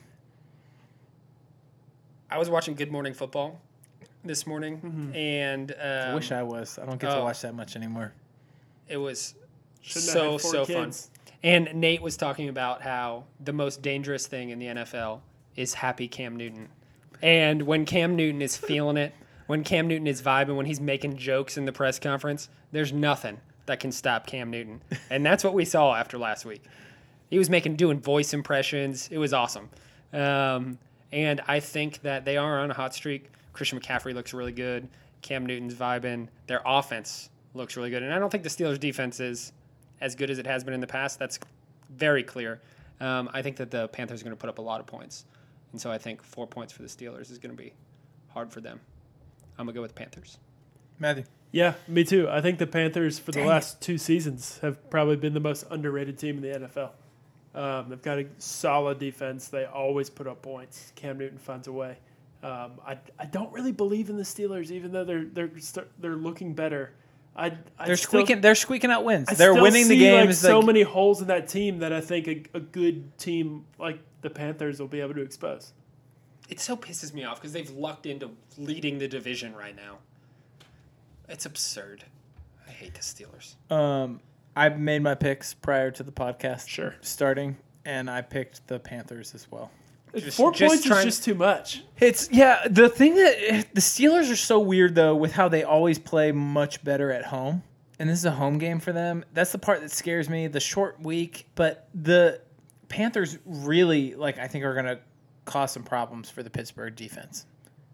[2.30, 3.60] I was watching Good Morning Football
[4.24, 5.16] this morning, Mm-hmm.
[5.16, 6.78] and um, I wish I was.
[6.78, 7.24] I don't get to oh.
[7.24, 8.12] watch that much anymore.
[8.90, 9.36] it was
[9.82, 10.92] Shouldn't have so had four so fun.
[11.44, 15.22] And Nate was talking about how the most dangerous thing in the NFL
[15.56, 16.70] is happy Cam Newton.
[17.22, 19.14] And when Cam Newton is feeling it,
[19.48, 23.40] when Cam Newton is vibing, when he's making jokes in the press conference, there's nothing
[23.66, 24.82] that can stop Cam Newton.
[25.10, 26.64] And that's what we saw after last week.
[27.30, 29.08] He was making doing voice impressions.
[29.12, 29.70] It was awesome.
[30.14, 30.78] Um,
[31.12, 33.30] and I think that they are on a hot streak.
[33.54, 34.88] Christian McCaffrey looks really good.
[35.22, 36.28] Cam Newton's vibing.
[36.48, 38.04] Their offense looks really good.
[38.04, 39.54] And I don't think the Steelers' defense is
[40.02, 41.18] as good as it has been in the past.
[41.20, 41.40] That's
[41.90, 42.62] very clear.
[43.00, 45.26] Um, I think that the Panthers are going to put up a lot of points.
[45.72, 47.74] And so I think four points for the Steelers is going to be
[48.30, 48.80] hard for them.
[49.58, 50.38] I'm going to go with the Panthers.
[51.00, 51.24] Matthew.
[51.52, 52.28] Yeah, me too.
[52.30, 56.18] I think the Panthers for the last two seasons have probably been the most underrated
[56.18, 56.92] team in the NFL.
[57.58, 59.48] Um, they've got a solid defense.
[59.48, 60.92] They always put up points.
[60.96, 61.98] Cam Newton finds a way.
[62.44, 66.16] Um, I, I don't really believe in the Steelers, even though they're they're start, they're
[66.18, 66.92] looking better.
[67.38, 68.42] I, I They're still- squeaking.
[68.42, 69.30] They're squeaking out wins.
[69.30, 70.40] I they're still winning the see, like, games.
[70.40, 74.00] so like- many holes in that team that I think a, a good team like
[74.22, 75.74] the Panthers will be able to expose.
[76.50, 79.98] It so pisses me off because they've lucked into leading the division right now.
[81.28, 82.04] It's absurd.
[82.68, 83.56] I hate the Steelers.
[83.72, 84.20] Um,
[84.56, 86.96] I made my picks prior to the podcast Sure.
[87.02, 89.72] starting, and I picked the Panthers as well.
[90.16, 91.84] Just- Four just points trying- is just too much.
[92.00, 92.66] It's yeah.
[92.70, 96.82] The thing that the Steelers are so weird though with how they always play much
[96.86, 97.64] better at home,
[98.00, 99.26] and this is a home game for them.
[99.34, 100.48] That's the part that scares me.
[100.48, 102.40] The short week, but the
[102.88, 105.00] Panthers really like I think are going to
[105.46, 107.46] cause some problems for the Pittsburgh defense.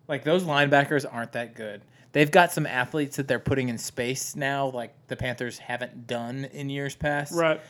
[0.08, 1.82] Like those linebackers aren't that good.
[2.14, 6.45] They've got some athletes that they're putting in space now, like the Panthers haven't done
[6.45, 7.34] in years past.
[7.34, 7.62] Right.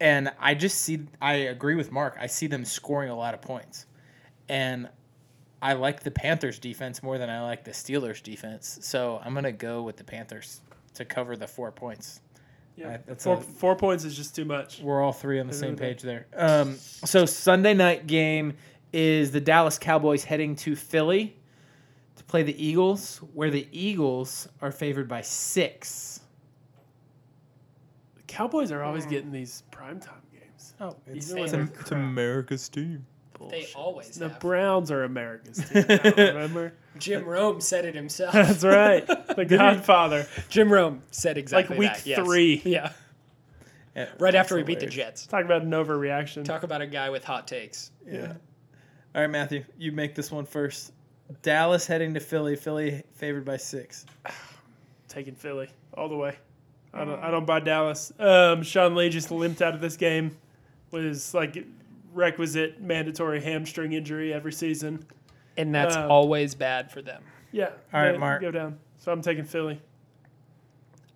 [0.00, 2.18] And I just see, I agree with Mark.
[2.20, 3.86] I see them scoring a lot of points.
[4.48, 4.90] And
[5.62, 8.78] I like the Panthers defense more than I like the Steelers defense.
[8.82, 10.60] So I'm going to go with the Panthers
[10.94, 12.20] to cover the four points.
[12.76, 12.98] Yeah.
[13.10, 14.80] Uh, four, a- four points is just too much.
[14.80, 16.26] We're all three on the same page there.
[16.36, 18.54] Um, so Sunday night game
[18.96, 21.36] is the Dallas Cowboys heading to Philly
[22.16, 26.20] to play the Eagles, where the Eagles are favored by six.
[28.16, 30.74] The Cowboys are always getting these primetime games.
[30.80, 31.92] Oh, it's- They- it's a- crap.
[31.92, 33.04] America's team.
[33.50, 34.40] They always The have.
[34.40, 35.84] Browns are America's team.
[35.86, 36.72] now, remember?
[36.98, 38.32] Jim Rome said it himself.
[38.32, 39.06] That's right.
[39.36, 40.26] The Godfather.
[40.48, 42.18] Jim Rome said exactly week that, yes.
[42.26, 42.62] three.
[42.64, 42.92] Yeah.
[43.94, 44.86] Yeah, Right after we that's beat the.
[44.86, 45.26] Jets.
[45.26, 46.44] Talk about an overreaction.
[46.44, 47.90] Talk about a guy with hot takes.
[48.06, 48.34] Yeah.
[49.16, 50.92] All right, Matthew, you make this one first.
[51.42, 52.54] Dallas heading to Philly.
[52.54, 54.04] Philly favored by six.
[55.08, 56.36] Taking Philly all the way.
[56.92, 58.12] I don't, I don't buy Dallas.
[58.18, 60.36] Um, Sean Lee just limped out of this game
[60.90, 61.64] with his like
[62.12, 65.04] requisite mandatory hamstring injury every season.
[65.56, 67.22] And that's Um, always bad for them.
[67.52, 67.70] Yeah.
[67.94, 68.40] All right, go- Mark.
[68.42, 68.78] Go down.
[68.98, 69.80] So I'm taking Philly.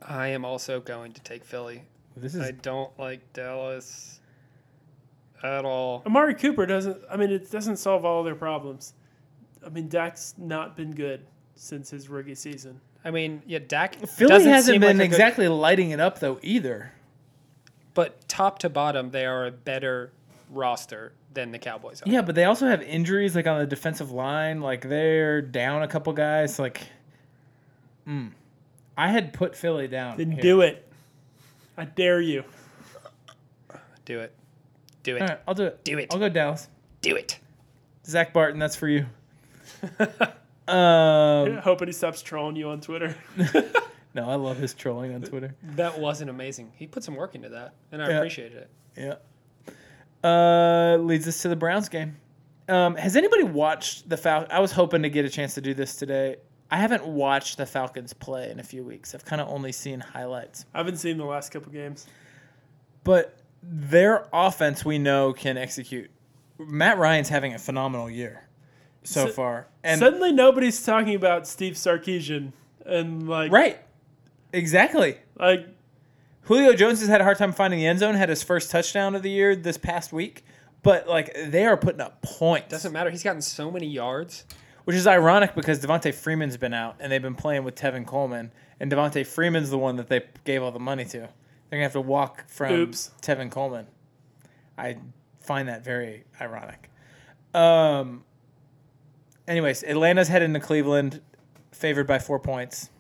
[0.01, 1.83] I am also going to take Philly.
[2.17, 4.20] This is I don't like Dallas
[5.43, 6.03] at all.
[6.07, 6.99] Amari Cooper doesn't.
[7.11, 8.95] I mean, it doesn't solve all their problems.
[9.65, 12.81] I mean, Dak's not been good since his rookie season.
[13.05, 16.01] I mean, yeah, Dak Philly doesn't hasn't seem been like a good- exactly lighting it
[16.01, 16.93] up though either.
[17.95, 20.13] but top to bottom, they are a better
[20.51, 22.09] roster than the Cowboys are.
[22.09, 24.61] Yeah, but they also have injuries like on the defensive line.
[24.61, 26.59] Like they're down a couple guys.
[26.59, 26.83] Like,
[28.07, 28.31] mm.
[28.97, 30.17] I had put Philly down.
[30.19, 30.43] Then here.
[30.43, 30.87] do it.
[31.77, 32.45] I dare you.
[34.05, 34.35] Do it.
[35.03, 35.23] Do it.
[35.23, 35.85] All right, I'll do it.
[35.85, 36.09] Do it.
[36.13, 36.69] I'll go Dallas.
[37.01, 37.39] Do it.
[38.07, 39.07] Zach Barton, that's for you.
[40.69, 43.15] um, Hoping he stops trolling you on Twitter.
[44.15, 45.55] no, I love his trolling on Twitter.
[45.63, 46.73] That wasn't amazing.
[46.77, 48.17] He put some work into that, and I Yeah.
[48.19, 48.71] appreciated it.
[48.97, 49.15] Yeah.
[50.23, 52.17] Uh, leads us to the Browns game.
[52.69, 54.47] Um, has anybody watched the Fal?
[54.51, 56.37] I was hoping to get a chance to do this today.
[56.71, 59.15] I haven't watched the Falcons play in a few weeks.
[59.15, 60.67] I've kind of only seen highlights.
[60.73, 62.07] I haven't seen the last couple games.
[63.03, 66.11] But their offense, we know, can execute.
[66.59, 68.45] Matt Ryan's having a phenomenal year
[69.03, 72.53] so So- far, and Suddenly, nobody's talking about Steve Sarkisian
[72.85, 73.79] and like right,
[74.53, 75.17] exactly.
[75.39, 75.67] like
[76.43, 78.15] Julio Jones has had a hard time finding the end zone.
[78.15, 80.45] Had his first touchdown of the year this past week,
[80.83, 82.69] but like they are putting up points.
[82.69, 83.11] Doesn't matter.
[83.11, 84.45] He's gotten so many yards.
[84.85, 88.51] which is ironic because Devonta Freeman's been out and they've been playing with Tevin Coleman,
[88.81, 91.29] and Devonta Freeman's the one that they gave all the money to.
[91.71, 93.11] They're gonna have to walk from Oops.
[93.23, 93.87] Tevin Coleman.
[94.77, 94.99] I
[95.41, 96.91] find that very ironic.
[97.55, 98.25] Um.
[99.49, 101.21] Anyways, Atlanta's heading to Cleveland,
[101.73, 102.91] favored by four points.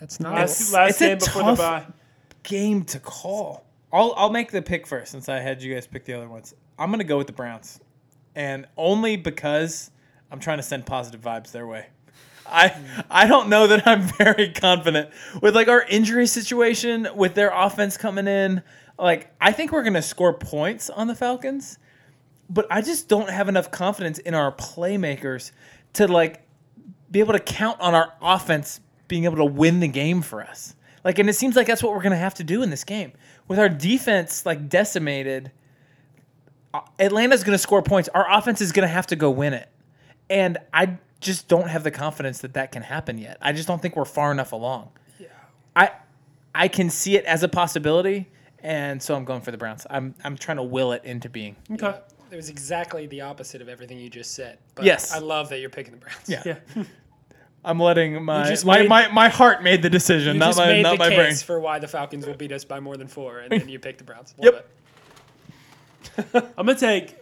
[0.00, 0.34] That's not.
[0.34, 1.86] Last, last it's a game before the tough- bye.
[2.42, 3.64] Game to call.
[3.92, 6.52] I'll I'll make the pick first since I had you guys pick the other ones.
[6.78, 7.80] I'm gonna go with the Browns,
[8.34, 9.90] and only because
[10.30, 11.86] I'm trying to send positive vibes their way.
[12.46, 12.74] I
[13.10, 17.96] I don't know that I'm very confident with like our injury situation with their offense
[17.96, 18.62] coming in.
[18.98, 21.78] Like I think we're gonna score points on the Falcons,
[22.48, 25.52] but I just don't have enough confidence in our playmakers
[25.94, 26.42] to like
[27.10, 30.74] be able to count on our offense being able to win the game for us.
[31.04, 33.12] Like, and it seems like that's what we're gonna have to do in this game
[33.48, 35.50] with our defense like decimated.
[36.98, 38.08] Atlanta's gonna score points.
[38.14, 39.68] Our offense is gonna have to go win it,
[40.28, 43.38] and I just don't have the confidence that that can happen yet.
[43.40, 44.90] I just don't think we're far enough along.
[45.18, 45.28] Yeah,
[45.74, 45.90] I
[46.54, 48.28] I can see it as a possibility,
[48.62, 49.86] and so I'm going for the Browns.
[49.90, 51.56] I'm I'm trying to will it into being.
[51.72, 51.94] Okay.
[52.30, 54.58] It was exactly the opposite of everything you just said.
[54.74, 55.12] But Yes.
[55.12, 56.28] I love that you're picking the Browns.
[56.28, 56.42] Yeah.
[56.44, 56.84] Yeah.
[57.64, 60.82] I'm letting my just my, made- my, my heart made the decision, not my made
[60.82, 61.34] not the my case brain.
[61.36, 63.96] for why the Falcons will beat us by more than four, and then you pick
[63.98, 64.34] the Browns.
[64.42, 64.52] Yep.
[64.54, 64.64] Love
[66.34, 66.52] it.
[66.58, 67.16] I'm gonna take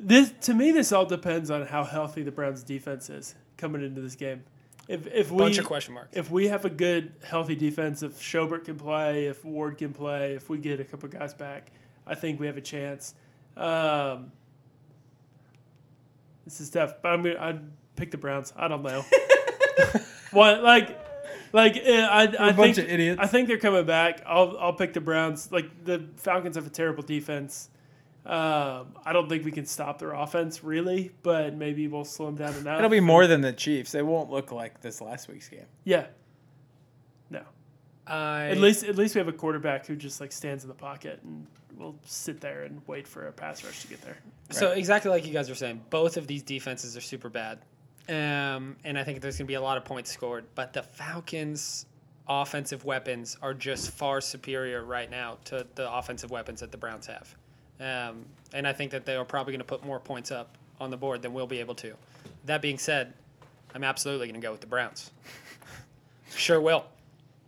[0.00, 0.32] this.
[0.42, 4.16] To me, this all depends on how healthy the Browns' defense is coming into this
[4.16, 4.42] game.
[4.88, 6.16] If if we Bunch of question marks.
[6.16, 10.34] if we have a good healthy defense, if Schobert can play, if Ward can play,
[10.34, 11.70] if we get a couple guys back,
[12.06, 13.14] I think we have a chance.
[13.56, 14.32] Um,
[16.44, 17.60] this is tough, but I'm gonna I'd
[17.94, 18.52] pick the Browns.
[18.56, 19.04] I don't know.
[20.32, 20.98] what like
[21.52, 23.20] like uh, I I a bunch think of idiots.
[23.20, 24.22] I think they're coming back.
[24.26, 25.52] I'll I'll pick the Browns.
[25.52, 27.70] Like the Falcons have a terrible defense.
[28.26, 32.36] Um, I don't think we can stop their offense really, but maybe we'll slow them
[32.36, 32.78] down enough.
[32.78, 33.94] It'll be more than the Chiefs.
[33.94, 35.66] It won't look like this last week's game.
[35.84, 36.06] Yeah.
[37.30, 37.42] No.
[38.06, 40.74] I, At least at least we have a quarterback who just like stands in the
[40.74, 41.46] pocket and
[41.78, 44.18] will sit there and wait for a pass rush to get there.
[44.50, 47.60] So exactly like you guys were saying, both of these defenses are super bad,
[48.08, 50.44] um, and I think there's going to be a lot of points scored.
[50.54, 51.86] But the Falcons'
[52.28, 57.06] offensive weapons are just far superior right now to the offensive weapons that the Browns
[57.06, 57.34] have,
[57.80, 60.90] um, and I think that they are probably going to put more points up on
[60.90, 61.94] the board than we'll be able to.
[62.46, 63.12] That being said,
[63.74, 65.10] I'm absolutely going to go with the Browns.
[66.34, 66.84] sure will.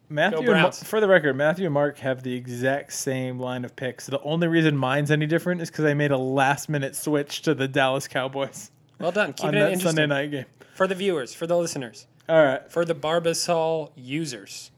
[0.09, 0.43] Matthew.
[0.51, 4.07] Ma- for the record, Matthew and Mark have the exact same line of picks.
[4.07, 7.55] The only reason mine's any different is because I made a last minute switch to
[7.55, 9.33] the Dallas Cowboys Well done.
[9.35, 10.45] Keep on it that interesting Sunday night game.
[10.75, 12.71] for the viewers, for the listeners, All right.
[12.71, 14.71] for the Barbasol users.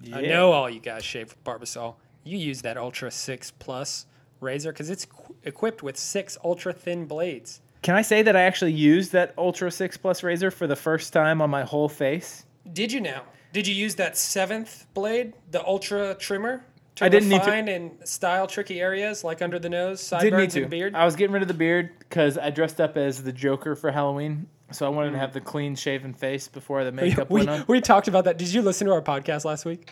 [0.00, 0.16] Yeah.
[0.16, 1.94] I know all you guys shave with Barbasol.
[2.24, 4.06] You use that Ultra 6 Plus
[4.42, 7.60] razor because it's qu- equipped with six ultra thin blades.
[7.82, 11.12] Can I say that I actually used that Ultra 6 Plus razor for the first
[11.12, 12.44] time on my whole face?
[12.72, 13.22] Did you now?
[13.52, 16.64] Did you use that seventh blade, the Ultra Trimmer,
[16.94, 20.54] to I didn't need to- refine and style tricky areas like under the nose, sideburns,
[20.54, 20.94] and beard?
[20.94, 23.90] I was getting rid of the beard because I dressed up as the Joker for
[23.90, 24.46] Halloween.
[24.70, 25.20] So I wanted to mm.
[25.20, 27.64] have the clean shaven face before the makeup we, went on.
[27.66, 28.38] we talked about that.
[28.38, 29.90] Did you listen to our podcast last week?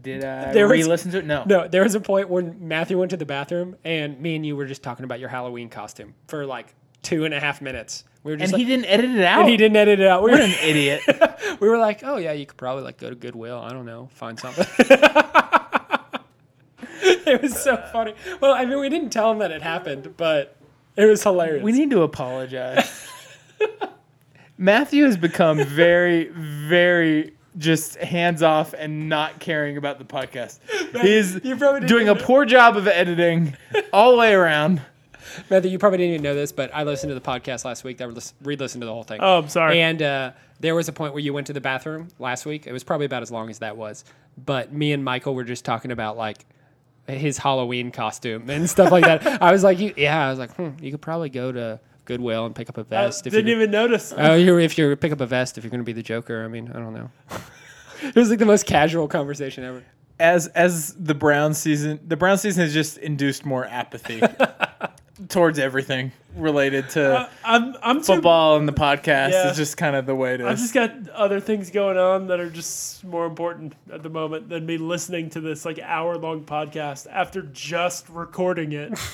[0.00, 1.24] Did I There was- re-listen to it?
[1.26, 1.44] No.
[1.46, 4.54] No, there was a point when Matthew went to the bathroom and me and you
[4.56, 8.04] were just talking about your Halloween costume for like two and a half minutes.
[8.24, 9.40] We were just And like, he didn't edit it out.
[9.40, 10.22] and he didn't edit it out.
[10.22, 11.00] We What were, an idiot.
[11.60, 13.58] we were like, oh yeah, you could probably like go to Goodwill.
[13.58, 14.66] I don't know, find something.
[17.02, 17.90] it was so uh.
[17.92, 18.14] funny.
[18.40, 20.56] Well, I mean, we didn't tell him that it happened, but
[20.96, 21.62] it was hilarious.
[21.62, 23.06] We need to apologize.
[24.58, 30.60] Matthew has become very, very just hands off and not caring about the podcast.
[31.02, 31.34] He's
[31.86, 33.56] doing a poor job of editing
[33.92, 34.80] all the way around.
[35.50, 37.98] Matthew, you probably didn't even know this, but I listened to the podcast last week.
[37.98, 39.20] That lis- re-listened to the whole thing.
[39.20, 39.80] Oh, I'm sorry.
[39.80, 42.66] And uh, there was a point where you went to the bathroom last week.
[42.66, 44.04] It was probably about as long as that was.
[44.44, 46.46] But me and Michael were just talking about like
[47.06, 49.42] his Halloween costume and stuff like that.
[49.42, 52.46] I was like, you, yeah, I was like, hmm, you could probably go to Goodwill
[52.46, 53.26] and pick up a vest.
[53.26, 54.14] if didn't even notice.
[54.16, 56.42] Oh, you're, if you pick up a vest, if you're going to be the Joker.
[56.42, 57.10] I mean, I don't know.
[58.02, 59.84] it was like the most casual conversation ever.
[60.18, 64.20] As as the Brown season, the Brown season has just induced more apathy
[65.28, 69.32] towards everything related to Uh, I'm I'm too, football and the podcast.
[69.32, 69.48] Yeah.
[69.48, 72.40] It's just kind of the way it I've just got other things going on that
[72.40, 76.44] are just more important at the moment than me listening to this like hour long
[76.44, 78.98] podcast after just recording it.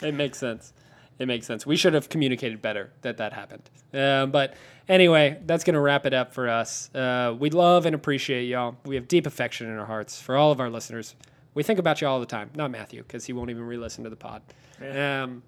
[0.00, 0.72] It makes sense
[1.18, 1.66] it makes sense.
[1.66, 3.68] We should have communicated better that that happened.
[3.92, 4.54] Uh, but
[4.88, 6.94] anyway, that's going to wrap it up for us.
[6.94, 8.76] Uh, we love and appreciate y'all.
[8.84, 11.14] We have deep affection in our hearts for all of our listeners.
[11.54, 12.50] We think about you all the time.
[12.54, 14.42] Not Matthew, because he won't even re listen to the pod.
[14.80, 15.24] Yeah.
[15.24, 15.42] Um,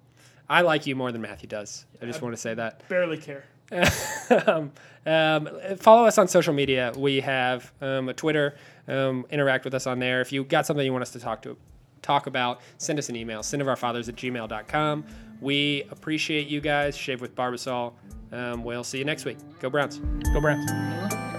[0.49, 1.85] I like you more than Matthew does.
[2.01, 2.87] I just I want to say that.
[2.89, 3.45] Barely care.
[4.47, 4.71] um,
[5.05, 6.91] um, follow us on social media.
[6.97, 8.57] We have um, a Twitter.
[8.87, 10.19] Um, interact with us on there.
[10.19, 11.55] If you got something you want us to talk to,
[12.01, 15.05] talk about, send us an email, sinofourfathers at gmail.com.
[15.41, 16.95] We appreciate you guys.
[16.95, 17.93] Shave with Barbasol.
[18.31, 19.37] Um, we'll see you next week.
[19.59, 19.97] Go Browns.
[20.33, 21.30] Go Browns.